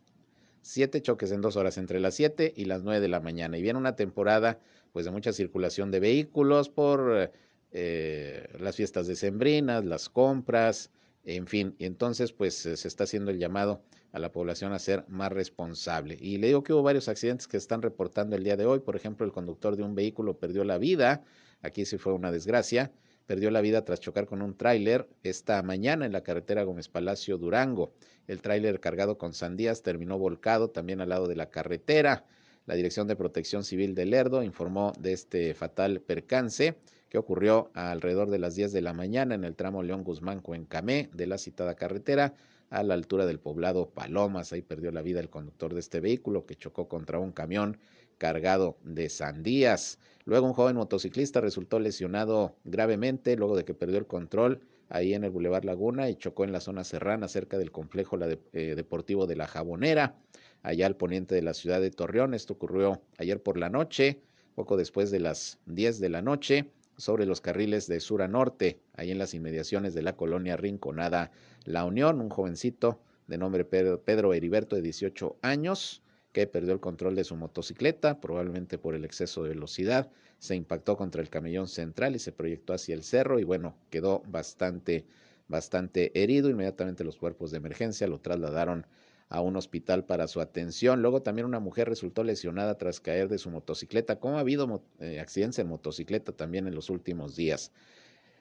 [0.61, 3.57] Siete choques en dos horas, entre las siete y las nueve de la mañana.
[3.57, 4.59] Y viene una temporada
[4.91, 7.31] pues de mucha circulación de vehículos por
[7.71, 10.91] eh, las fiestas decembrinas, las compras,
[11.25, 11.75] en fin.
[11.79, 13.81] Y entonces pues se está haciendo el llamado
[14.13, 16.17] a la población a ser más responsable.
[16.21, 18.79] Y le digo que hubo varios accidentes que están reportando el día de hoy.
[18.79, 21.23] Por ejemplo, el conductor de un vehículo perdió la vida.
[21.61, 22.91] Aquí sí fue una desgracia
[23.25, 27.37] perdió la vida tras chocar con un tráiler esta mañana en la carretera Gómez Palacio
[27.37, 27.93] Durango.
[28.27, 32.25] El tráiler cargado con sandías terminó volcado también al lado de la carretera.
[32.65, 36.77] La Dirección de Protección Civil de Lerdo informó de este fatal percance
[37.09, 41.09] que ocurrió alrededor de las 10 de la mañana en el tramo León Guzmán Cuencamé
[41.13, 42.33] de la citada carretera
[42.69, 44.51] a la altura del poblado Palomas.
[44.51, 47.77] Ahí perdió la vida el conductor de este vehículo que chocó contra un camión
[48.17, 49.99] cargado de sandías.
[50.25, 55.23] Luego un joven motociclista resultó lesionado gravemente luego de que perdió el control ahí en
[55.23, 59.35] el Boulevard Laguna y chocó en la zona serrana cerca del complejo eh, deportivo de
[59.35, 60.15] la Jabonera,
[60.61, 62.33] allá al poniente de la ciudad de Torreón.
[62.33, 64.21] Esto ocurrió ayer por la noche,
[64.55, 68.79] poco después de las 10 de la noche, sobre los carriles de sur a norte,
[68.95, 71.31] ahí en las inmediaciones de la colonia Rinconada
[71.65, 72.21] La Unión.
[72.21, 76.03] Un jovencito de nombre Pedro Heriberto, de 18 años,
[76.33, 80.97] que perdió el control de su motocicleta, probablemente por el exceso de velocidad, se impactó
[80.97, 85.05] contra el camellón central y se proyectó hacia el cerro y bueno, quedó bastante,
[85.47, 86.49] bastante herido.
[86.49, 88.85] Inmediatamente los cuerpos de emergencia lo trasladaron
[89.29, 91.01] a un hospital para su atención.
[91.01, 95.19] Luego también una mujer resultó lesionada tras caer de su motocicleta, como ha habido eh,
[95.19, 97.71] accidentes en motocicleta también en los últimos días.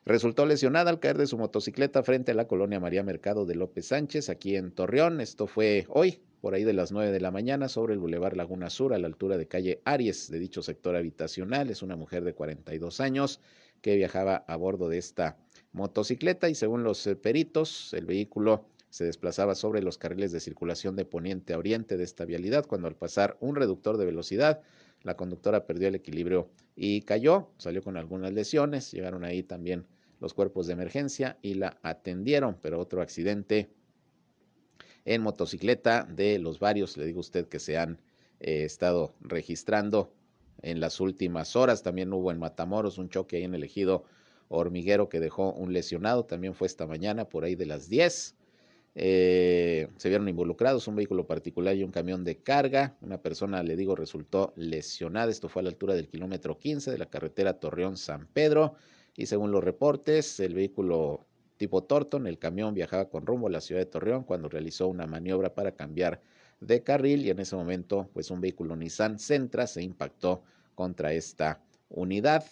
[0.05, 3.87] Resultó lesionada al caer de su motocicleta frente a la colonia María Mercado de López
[3.87, 5.21] Sánchez, aquí en Torreón.
[5.21, 8.69] Esto fue hoy, por ahí de las 9 de la mañana, sobre el Boulevard Laguna
[8.69, 11.71] Sur, a la altura de calle Aries, de dicho sector habitacional.
[11.71, 13.41] Es una mujer de 42 años
[13.81, 15.37] que viajaba a bordo de esta
[15.71, 20.97] motocicleta y según los eh, peritos, el vehículo se desplazaba sobre los carriles de circulación
[20.97, 24.63] de poniente a oriente de esta vialidad cuando al pasar un reductor de velocidad,
[25.03, 29.87] la conductora perdió el equilibrio y cayó, salió con algunas lesiones, llegaron ahí también
[30.21, 33.71] los cuerpos de emergencia y la atendieron, pero otro accidente
[35.05, 38.01] en motocicleta de los varios, le digo a usted, que se han
[38.41, 40.13] eh, estado registrando
[40.63, 41.83] en las últimas horas.
[41.83, 44.05] También hubo en Matamoros un choque ahí en el ejido
[44.49, 48.37] hormiguero que dejó un lesionado, también fue esta mañana por ahí de las 10.
[48.95, 52.97] Eh, se vieron involucrados un vehículo particular y un camión de carga.
[53.01, 55.31] Una persona, le digo, resultó lesionada.
[55.31, 58.75] Esto fue a la altura del kilómetro 15 de la carretera Torreón-San Pedro.
[59.17, 61.27] Y según los reportes, el vehículo
[61.57, 65.07] tipo Torton, el camión viajaba con rumbo a la ciudad de Torreón cuando realizó una
[65.07, 66.21] maniobra para cambiar
[66.61, 70.43] de carril y en ese momento, pues un vehículo Nissan Sentra se impactó
[70.75, 72.45] contra esta unidad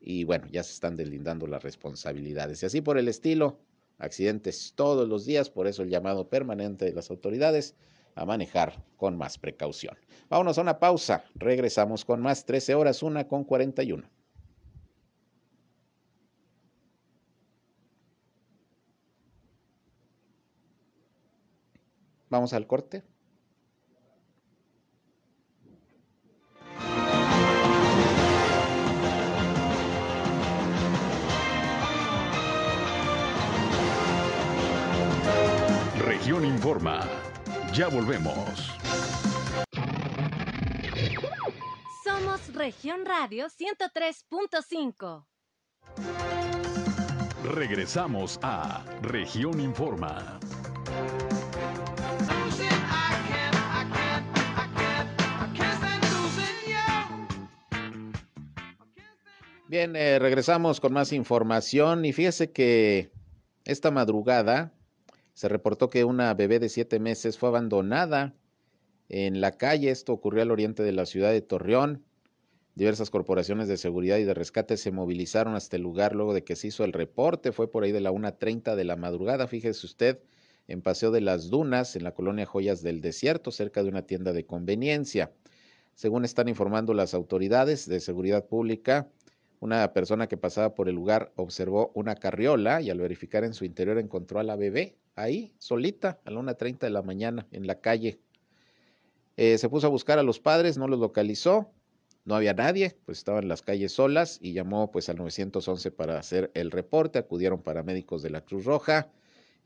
[0.00, 2.62] y bueno, ya se están deslindando las responsabilidades.
[2.62, 3.58] Y así por el estilo,
[3.98, 7.74] accidentes todos los días, por eso el llamado permanente de las autoridades
[8.14, 9.96] a manejar con más precaución.
[10.28, 14.08] Vámonos a una pausa, regresamos con más 13 horas, una con 41.
[22.30, 23.04] Vamos al corte.
[36.74, 37.08] Informa.
[37.72, 38.68] Ya volvemos.
[42.02, 45.24] Somos Región Radio 103.5.
[47.44, 50.40] Regresamos a Región Informa.
[59.68, 63.12] Bien, eh, regresamos con más información y fíjese que
[63.64, 64.73] esta madrugada
[65.34, 68.34] se reportó que una bebé de siete meses fue abandonada
[69.08, 69.90] en la calle.
[69.90, 72.04] Esto ocurrió al oriente de la ciudad de Torreón.
[72.76, 76.54] Diversas corporaciones de seguridad y de rescate se movilizaron hasta el lugar luego de que
[76.54, 77.50] se hizo el reporte.
[77.50, 80.20] Fue por ahí de la 1.30 de la madrugada, fíjese usted,
[80.68, 84.32] en Paseo de las Dunas, en la colonia Joyas del Desierto, cerca de una tienda
[84.32, 85.32] de conveniencia.
[85.94, 89.08] Según están informando las autoridades de seguridad pública,
[89.58, 93.64] una persona que pasaba por el lugar observó una carriola y al verificar en su
[93.64, 97.80] interior encontró a la bebé ahí, solita, a la 1.30 de la mañana, en la
[97.80, 98.20] calle.
[99.36, 101.70] Eh, se puso a buscar a los padres, no los localizó,
[102.24, 106.50] no había nadie, pues estaban las calles solas y llamó pues al 911 para hacer
[106.54, 109.10] el reporte, acudieron paramédicos de la Cruz Roja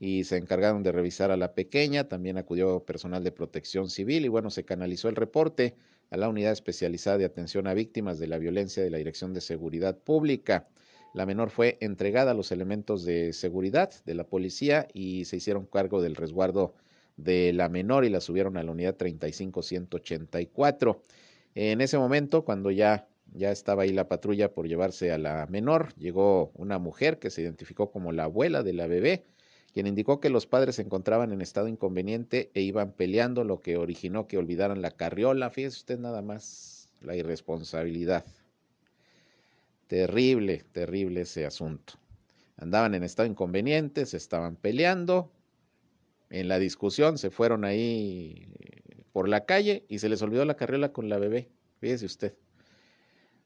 [0.01, 4.28] y se encargaron de revisar a la pequeña, también acudió personal de protección civil y
[4.28, 5.76] bueno, se canalizó el reporte
[6.11, 9.40] a la unidad especializada de atención a víctimas de la violencia de la Dirección de
[9.40, 10.68] Seguridad Pública.
[11.18, 15.66] La menor fue entregada a los elementos de seguridad de la policía y se hicieron
[15.66, 16.74] cargo del resguardo
[17.16, 21.02] de la menor y la subieron a la unidad 35184.
[21.56, 25.92] En ese momento, cuando ya, ya estaba ahí la patrulla por llevarse a la menor,
[25.96, 29.24] llegó una mujer que se identificó como la abuela de la bebé,
[29.74, 33.76] quien indicó que los padres se encontraban en estado inconveniente e iban peleando, lo que
[33.76, 35.50] originó que olvidaran la carriola.
[35.50, 38.24] Fíjese usted nada más la irresponsabilidad.
[39.89, 41.95] Terrible, terrible ese asunto.
[42.59, 45.32] Andaban en estado inconveniente, se estaban peleando.
[46.30, 48.53] En la discusión se fueron ahí
[49.12, 51.49] por la calle y se les olvidó la carriola con la bebé.
[51.80, 52.34] Fíjese usted.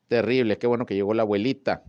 [0.08, 1.84] Terrible, qué bueno que llegó la abuelita.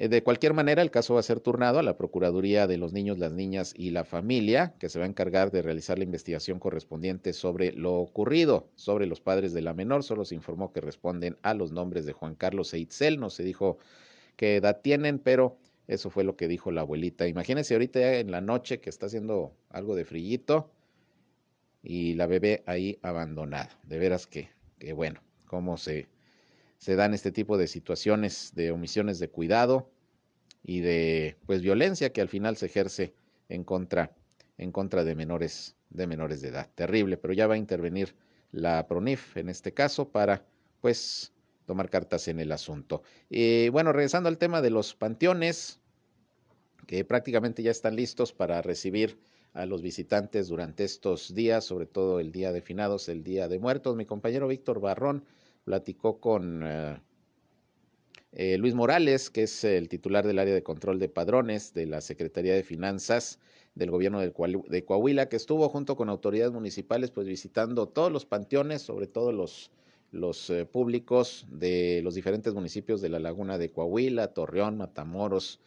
[0.00, 2.92] Eh, de cualquier manera, el caso va a ser turnado a la Procuraduría de los
[2.92, 6.60] Niños, las Niñas y la Familia, que se va a encargar de realizar la investigación
[6.60, 8.68] correspondiente sobre lo ocurrido.
[8.76, 12.12] Sobre los padres de la menor, solo se informó que responden a los nombres de
[12.12, 13.18] Juan Carlos e Itzel.
[13.18, 13.78] No se dijo
[14.36, 17.26] qué edad tienen, pero eso fue lo que dijo la abuelita.
[17.26, 20.70] Imagínense ahorita en la noche que está haciendo algo de frillito
[21.82, 23.76] y la bebé ahí abandonada.
[23.82, 26.06] De veras que, que bueno, cómo se
[26.78, 29.90] se dan este tipo de situaciones de omisiones de cuidado
[30.62, 33.14] y de pues violencia que al final se ejerce
[33.48, 34.14] en contra
[34.56, 36.68] en contra de menores de menores de edad.
[36.74, 38.14] Terrible, pero ya va a intervenir
[38.50, 40.44] la PRONIF en este caso para
[40.80, 41.32] pues
[41.66, 43.02] tomar cartas en el asunto.
[43.28, 45.80] Y bueno, regresando al tema de los panteones
[46.86, 49.18] que prácticamente ya están listos para recibir
[49.52, 53.58] a los visitantes durante estos días, sobre todo el día de finados, el día de
[53.58, 53.96] muertos.
[53.96, 55.24] Mi compañero Víctor Barrón
[55.68, 56.98] platicó con eh,
[58.32, 62.00] eh, Luis Morales, que es el titular del área de control de padrones de la
[62.00, 63.38] Secretaría de Finanzas
[63.74, 68.80] del gobierno de, Coahuila, que estuvo junto con autoridades municipales, pues visitando todos los panteones,
[68.80, 69.70] sobre todo los,
[70.10, 75.60] los eh, públicos de los diferentes municipios de la laguna de Coahuila, Torreón, Matamoros,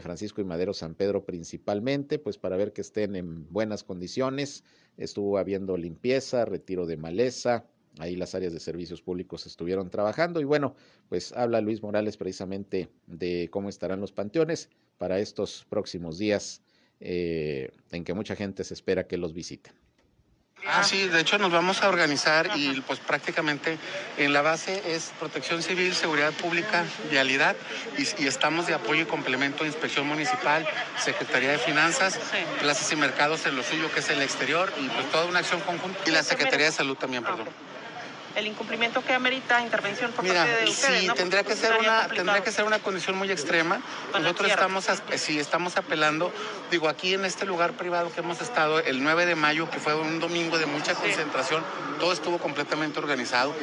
[0.00, 4.64] Francisco y Madero, San Pedro principalmente, pues para ver que estén en buenas condiciones.
[4.96, 7.66] Estuvo habiendo limpieza, retiro de maleza,
[7.98, 10.40] ahí las áreas de servicios públicos estuvieron trabajando.
[10.40, 10.74] Y bueno,
[11.08, 14.68] pues habla Luis Morales precisamente de cómo estarán los panteones
[14.98, 16.62] para estos próximos días
[17.00, 19.72] eh, en que mucha gente se espera que los visiten.
[20.64, 23.78] Ah, sí, de hecho nos vamos a organizar y pues prácticamente
[24.16, 27.54] en la base es protección civil, seguridad pública, vialidad
[27.98, 30.66] y, estamos de apoyo y complemento de inspección municipal,
[30.98, 32.18] Secretaría de Finanzas,
[32.58, 35.60] plazas y mercados en lo suyo que es el exterior y pues toda una acción
[35.60, 36.00] conjunta.
[36.06, 37.46] Y la Secretaría de Salud también, perdón
[38.36, 42.42] el incumplimiento que amerita intervención por parte de ustedes, sí, tendría que ser una tendría
[42.42, 43.80] que ser una condición muy extrema.
[44.12, 46.32] Nosotros estamos sí estamos apelando,
[46.70, 49.94] digo, aquí en este lugar privado que hemos estado el 9 de mayo, que fue
[49.94, 51.64] un domingo de mucha concentración,
[51.98, 53.54] todo estuvo completamente organizado.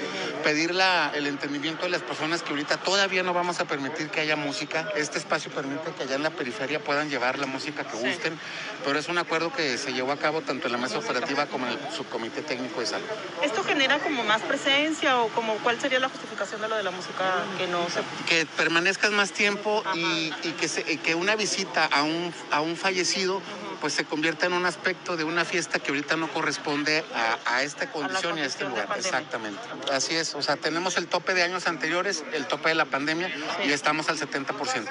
[0.44, 4.22] Pedir la, el entendimiento de las personas que ahorita todavía no vamos a permitir que
[4.22, 4.90] haya música.
[4.96, 8.38] Este espacio permite que allá en la periferia puedan llevar la música que gusten,
[8.84, 11.68] pero es un acuerdo que se llevó a cabo tanto en la mesa operativa como
[11.68, 13.06] en el subcomité técnico de salud.
[13.44, 16.92] Esto genera como más presencia o como cuál sería la justificación de lo de la
[16.92, 18.02] música que no se...
[18.28, 23.42] Que permanezcas más tiempo y, que, que una visita a un, a un fallecido
[23.82, 27.04] pues se convierta en un aspecto de una fiesta que ahorita no corresponde
[27.46, 28.88] a, esta condición y a este lugar.
[28.96, 29.60] Exactamente.
[29.92, 33.30] Así es, o sea, tenemos el tope de años anteriores, el tope de la pandemia
[33.68, 34.88] y estamos al 70%.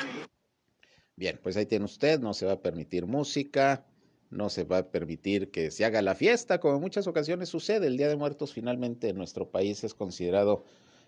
[1.16, 3.86] Bien, pues ahí tiene usted, no se va a permitir música,
[4.32, 7.86] no se va a permitir que se haga la fiesta, como en muchas ocasiones sucede.
[7.86, 10.64] El Día de Muertos finalmente en nuestro país es considerado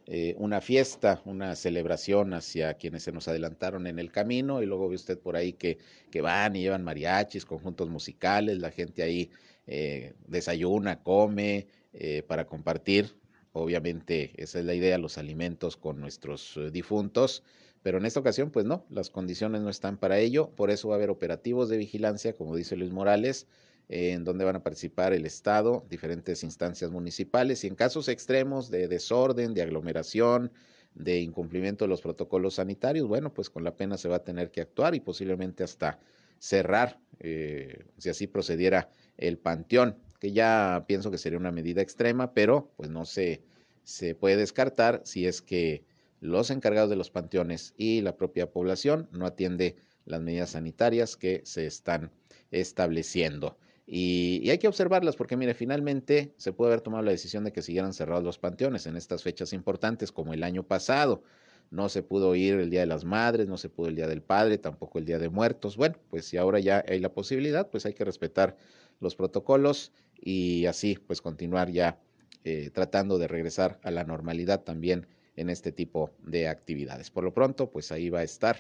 [0.07, 4.91] eh, una fiesta, una celebración hacia quienes se nos adelantaron en el camino y luego
[4.91, 5.79] ve usted por ahí que,
[6.11, 9.31] que van y llevan mariachis, conjuntos musicales, la gente ahí
[9.67, 13.17] eh, desayuna, come eh, para compartir.
[13.53, 17.43] Obviamente esa es la idea, los alimentos con nuestros difuntos
[17.85, 20.95] pero en esta ocasión, pues no, las condiciones no están para ello, por eso va
[20.95, 23.47] a haber operativos de vigilancia, como dice Luis Morales,
[23.91, 28.89] en donde van a participar el Estado, diferentes instancias municipales y en casos extremos de
[28.89, 30.51] desorden, de aglomeración,
[30.95, 34.51] de incumplimiento de los protocolos sanitarios, bueno, pues con la pena se va a tener
[34.51, 36.01] que actuar y posiblemente hasta
[36.39, 42.33] cerrar, eh, si así procediera el panteón, que ya pienso que sería una medida extrema,
[42.33, 43.43] pero pues no se,
[43.83, 45.85] se puede descartar si es que
[46.25, 51.43] los encargados de los panteones y la propia población no atiende las medidas sanitarias que
[51.45, 52.13] se están
[52.51, 53.59] estableciendo.
[53.87, 57.61] Y, hay que observarlas porque, mire, finalmente se puede haber tomado la decisión de que
[57.61, 61.23] siguieran cerrados los panteones en estas fechas importantes como el año pasado.
[61.71, 64.23] No se pudo ir el Día de las Madres, no se pudo el Día del
[64.23, 65.77] Padre, tampoco el Día de Muertos.
[65.77, 68.57] Bueno, pues si ahora ya hay la posibilidad, pues hay que respetar
[68.99, 72.01] los protocolos y así pues continuar ya
[72.45, 75.07] eh, tratando de regresar a la normalidad también
[75.37, 77.11] en este tipo de actividades.
[77.11, 78.57] Por lo pronto, pues ahí va a estar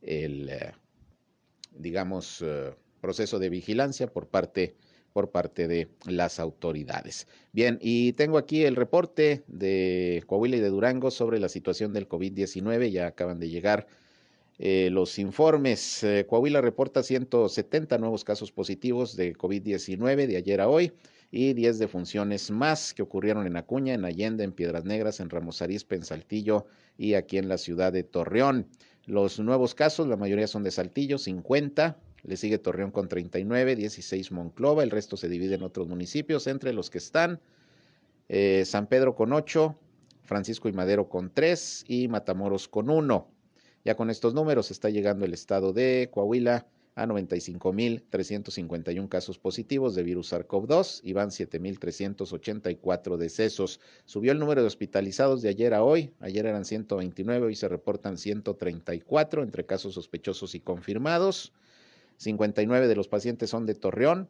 [0.00, 0.72] el, eh,
[1.76, 4.74] digamos, eh, proceso de vigilancia por parte
[5.12, 7.26] por parte de las autoridades.
[7.52, 12.08] Bien, y tengo aquí el reporte de Coahuila y de Durango sobre la situación del
[12.08, 12.90] COVID-19.
[12.90, 13.86] Ya acaban de llegar
[14.58, 16.02] eh, los informes.
[16.26, 20.94] Coahuila reporta 170 nuevos casos positivos de COVID-19 de ayer a hoy
[21.34, 25.62] y 10 defunciones más que ocurrieron en Acuña, en Allende, en Piedras Negras, en Ramos
[25.62, 26.66] Arizpe, en Saltillo
[26.98, 28.68] y aquí en la ciudad de Torreón.
[29.06, 34.30] Los nuevos casos, la mayoría son de Saltillo, 50, le sigue Torreón con 39, 16
[34.30, 37.40] Monclova, el resto se divide en otros municipios, entre los que están
[38.28, 39.74] eh, San Pedro con 8,
[40.24, 43.26] Francisco y Madero con 3 y Matamoros con 1.
[43.86, 50.02] Ya con estos números está llegando el estado de Coahuila a 95.351 casos positivos de
[50.02, 53.80] virus SARS-CoV-2 y van 7.384 decesos.
[54.04, 56.12] Subió el número de hospitalizados de ayer a hoy.
[56.20, 61.52] Ayer eran 129, hoy se reportan 134 entre casos sospechosos y confirmados.
[62.18, 64.28] 59 de los pacientes son de Torreón,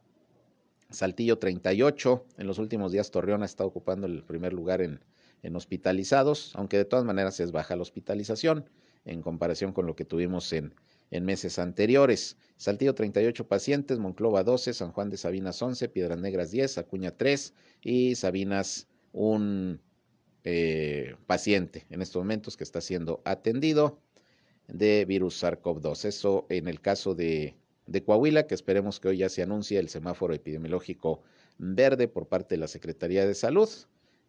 [0.90, 2.24] Saltillo 38.
[2.38, 5.00] En los últimos días Torreón ha estado ocupando el primer lugar en,
[5.42, 8.70] en hospitalizados, aunque de todas maneras es baja la hospitalización
[9.04, 10.74] en comparación con lo que tuvimos en
[11.12, 12.36] en meses anteriores.
[12.56, 17.54] Saltillo 38 pacientes, Monclova 12, San Juan de Sabinas 11, Piedras Negras 10, Acuña 3
[17.82, 19.80] y Sabinas un
[20.44, 24.00] eh, paciente en estos momentos que está siendo atendido
[24.68, 26.06] de virus SARS-CoV-2.
[26.06, 27.56] Eso en el caso de,
[27.86, 31.22] de Coahuila, que esperemos que hoy ya se anuncie el semáforo epidemiológico
[31.58, 33.68] verde por parte de la Secretaría de Salud.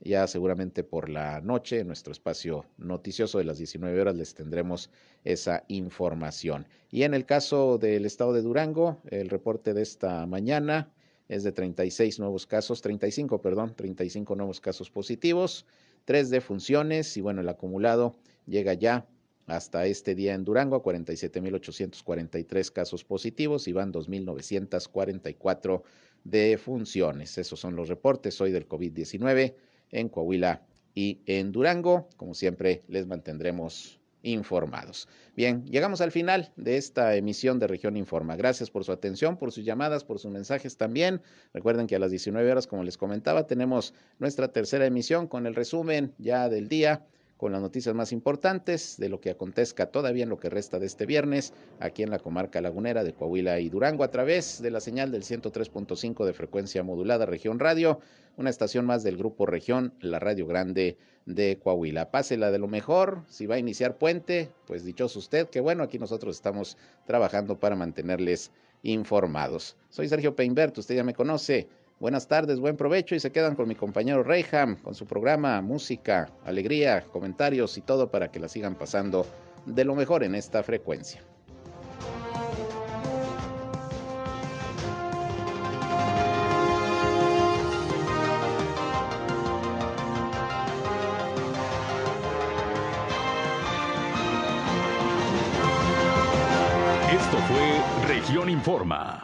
[0.06, 4.89] Ya seguramente por la noche, en nuestro espacio noticioso de las 19 horas, les tendremos
[5.24, 6.68] esa información.
[6.91, 10.91] Y en el caso del estado de Durango, el reporte de esta mañana
[11.30, 15.66] es de 36 nuevos casos, 35, perdón, 35 nuevos casos positivos,
[16.04, 19.08] tres defunciones y bueno, el acumulado llega ya
[19.47, 25.82] hasta este día en Durango a 47.843 casos positivos y van 2.944
[26.26, 27.38] defunciones.
[27.38, 29.56] Esos son los reportes hoy del COVID-19
[29.94, 30.62] en Coahuila
[30.94, 32.10] y en Durango.
[32.18, 35.08] Como siempre, les mantendremos informados.
[35.36, 38.36] Bien, llegamos al final de esta emisión de Región Informa.
[38.36, 41.22] Gracias por su atención, por sus llamadas, por sus mensajes también.
[41.54, 45.56] Recuerden que a las 19 horas, como les comentaba, tenemos nuestra tercera emisión con el
[45.56, 47.06] resumen ya del día
[47.38, 50.86] con las noticias más importantes de lo que acontezca todavía en lo que resta de
[50.86, 54.79] este viernes aquí en la comarca lagunera de Coahuila y Durango a través de la
[54.79, 57.99] señal del 103.5 de frecuencia modulada Región Radio,
[58.38, 62.11] una estación más del grupo Región, la Radio Grande de Coahuila.
[62.11, 65.99] Pásela de lo mejor, si va a iniciar puente, pues dichoso usted, que bueno, aquí
[65.99, 68.51] nosotros estamos trabajando para mantenerles
[68.84, 69.77] informados.
[69.89, 71.67] Soy Sergio Peinbert, usted ya me conoce.
[72.04, 76.30] Buenas tardes, buen provecho y se quedan con mi compañero Reyham, con su programa, música,
[76.43, 79.26] alegría, comentarios y todo para que la sigan pasando
[79.66, 81.22] de lo mejor en esta frecuencia.
[97.14, 99.24] Esto fue Región Informa.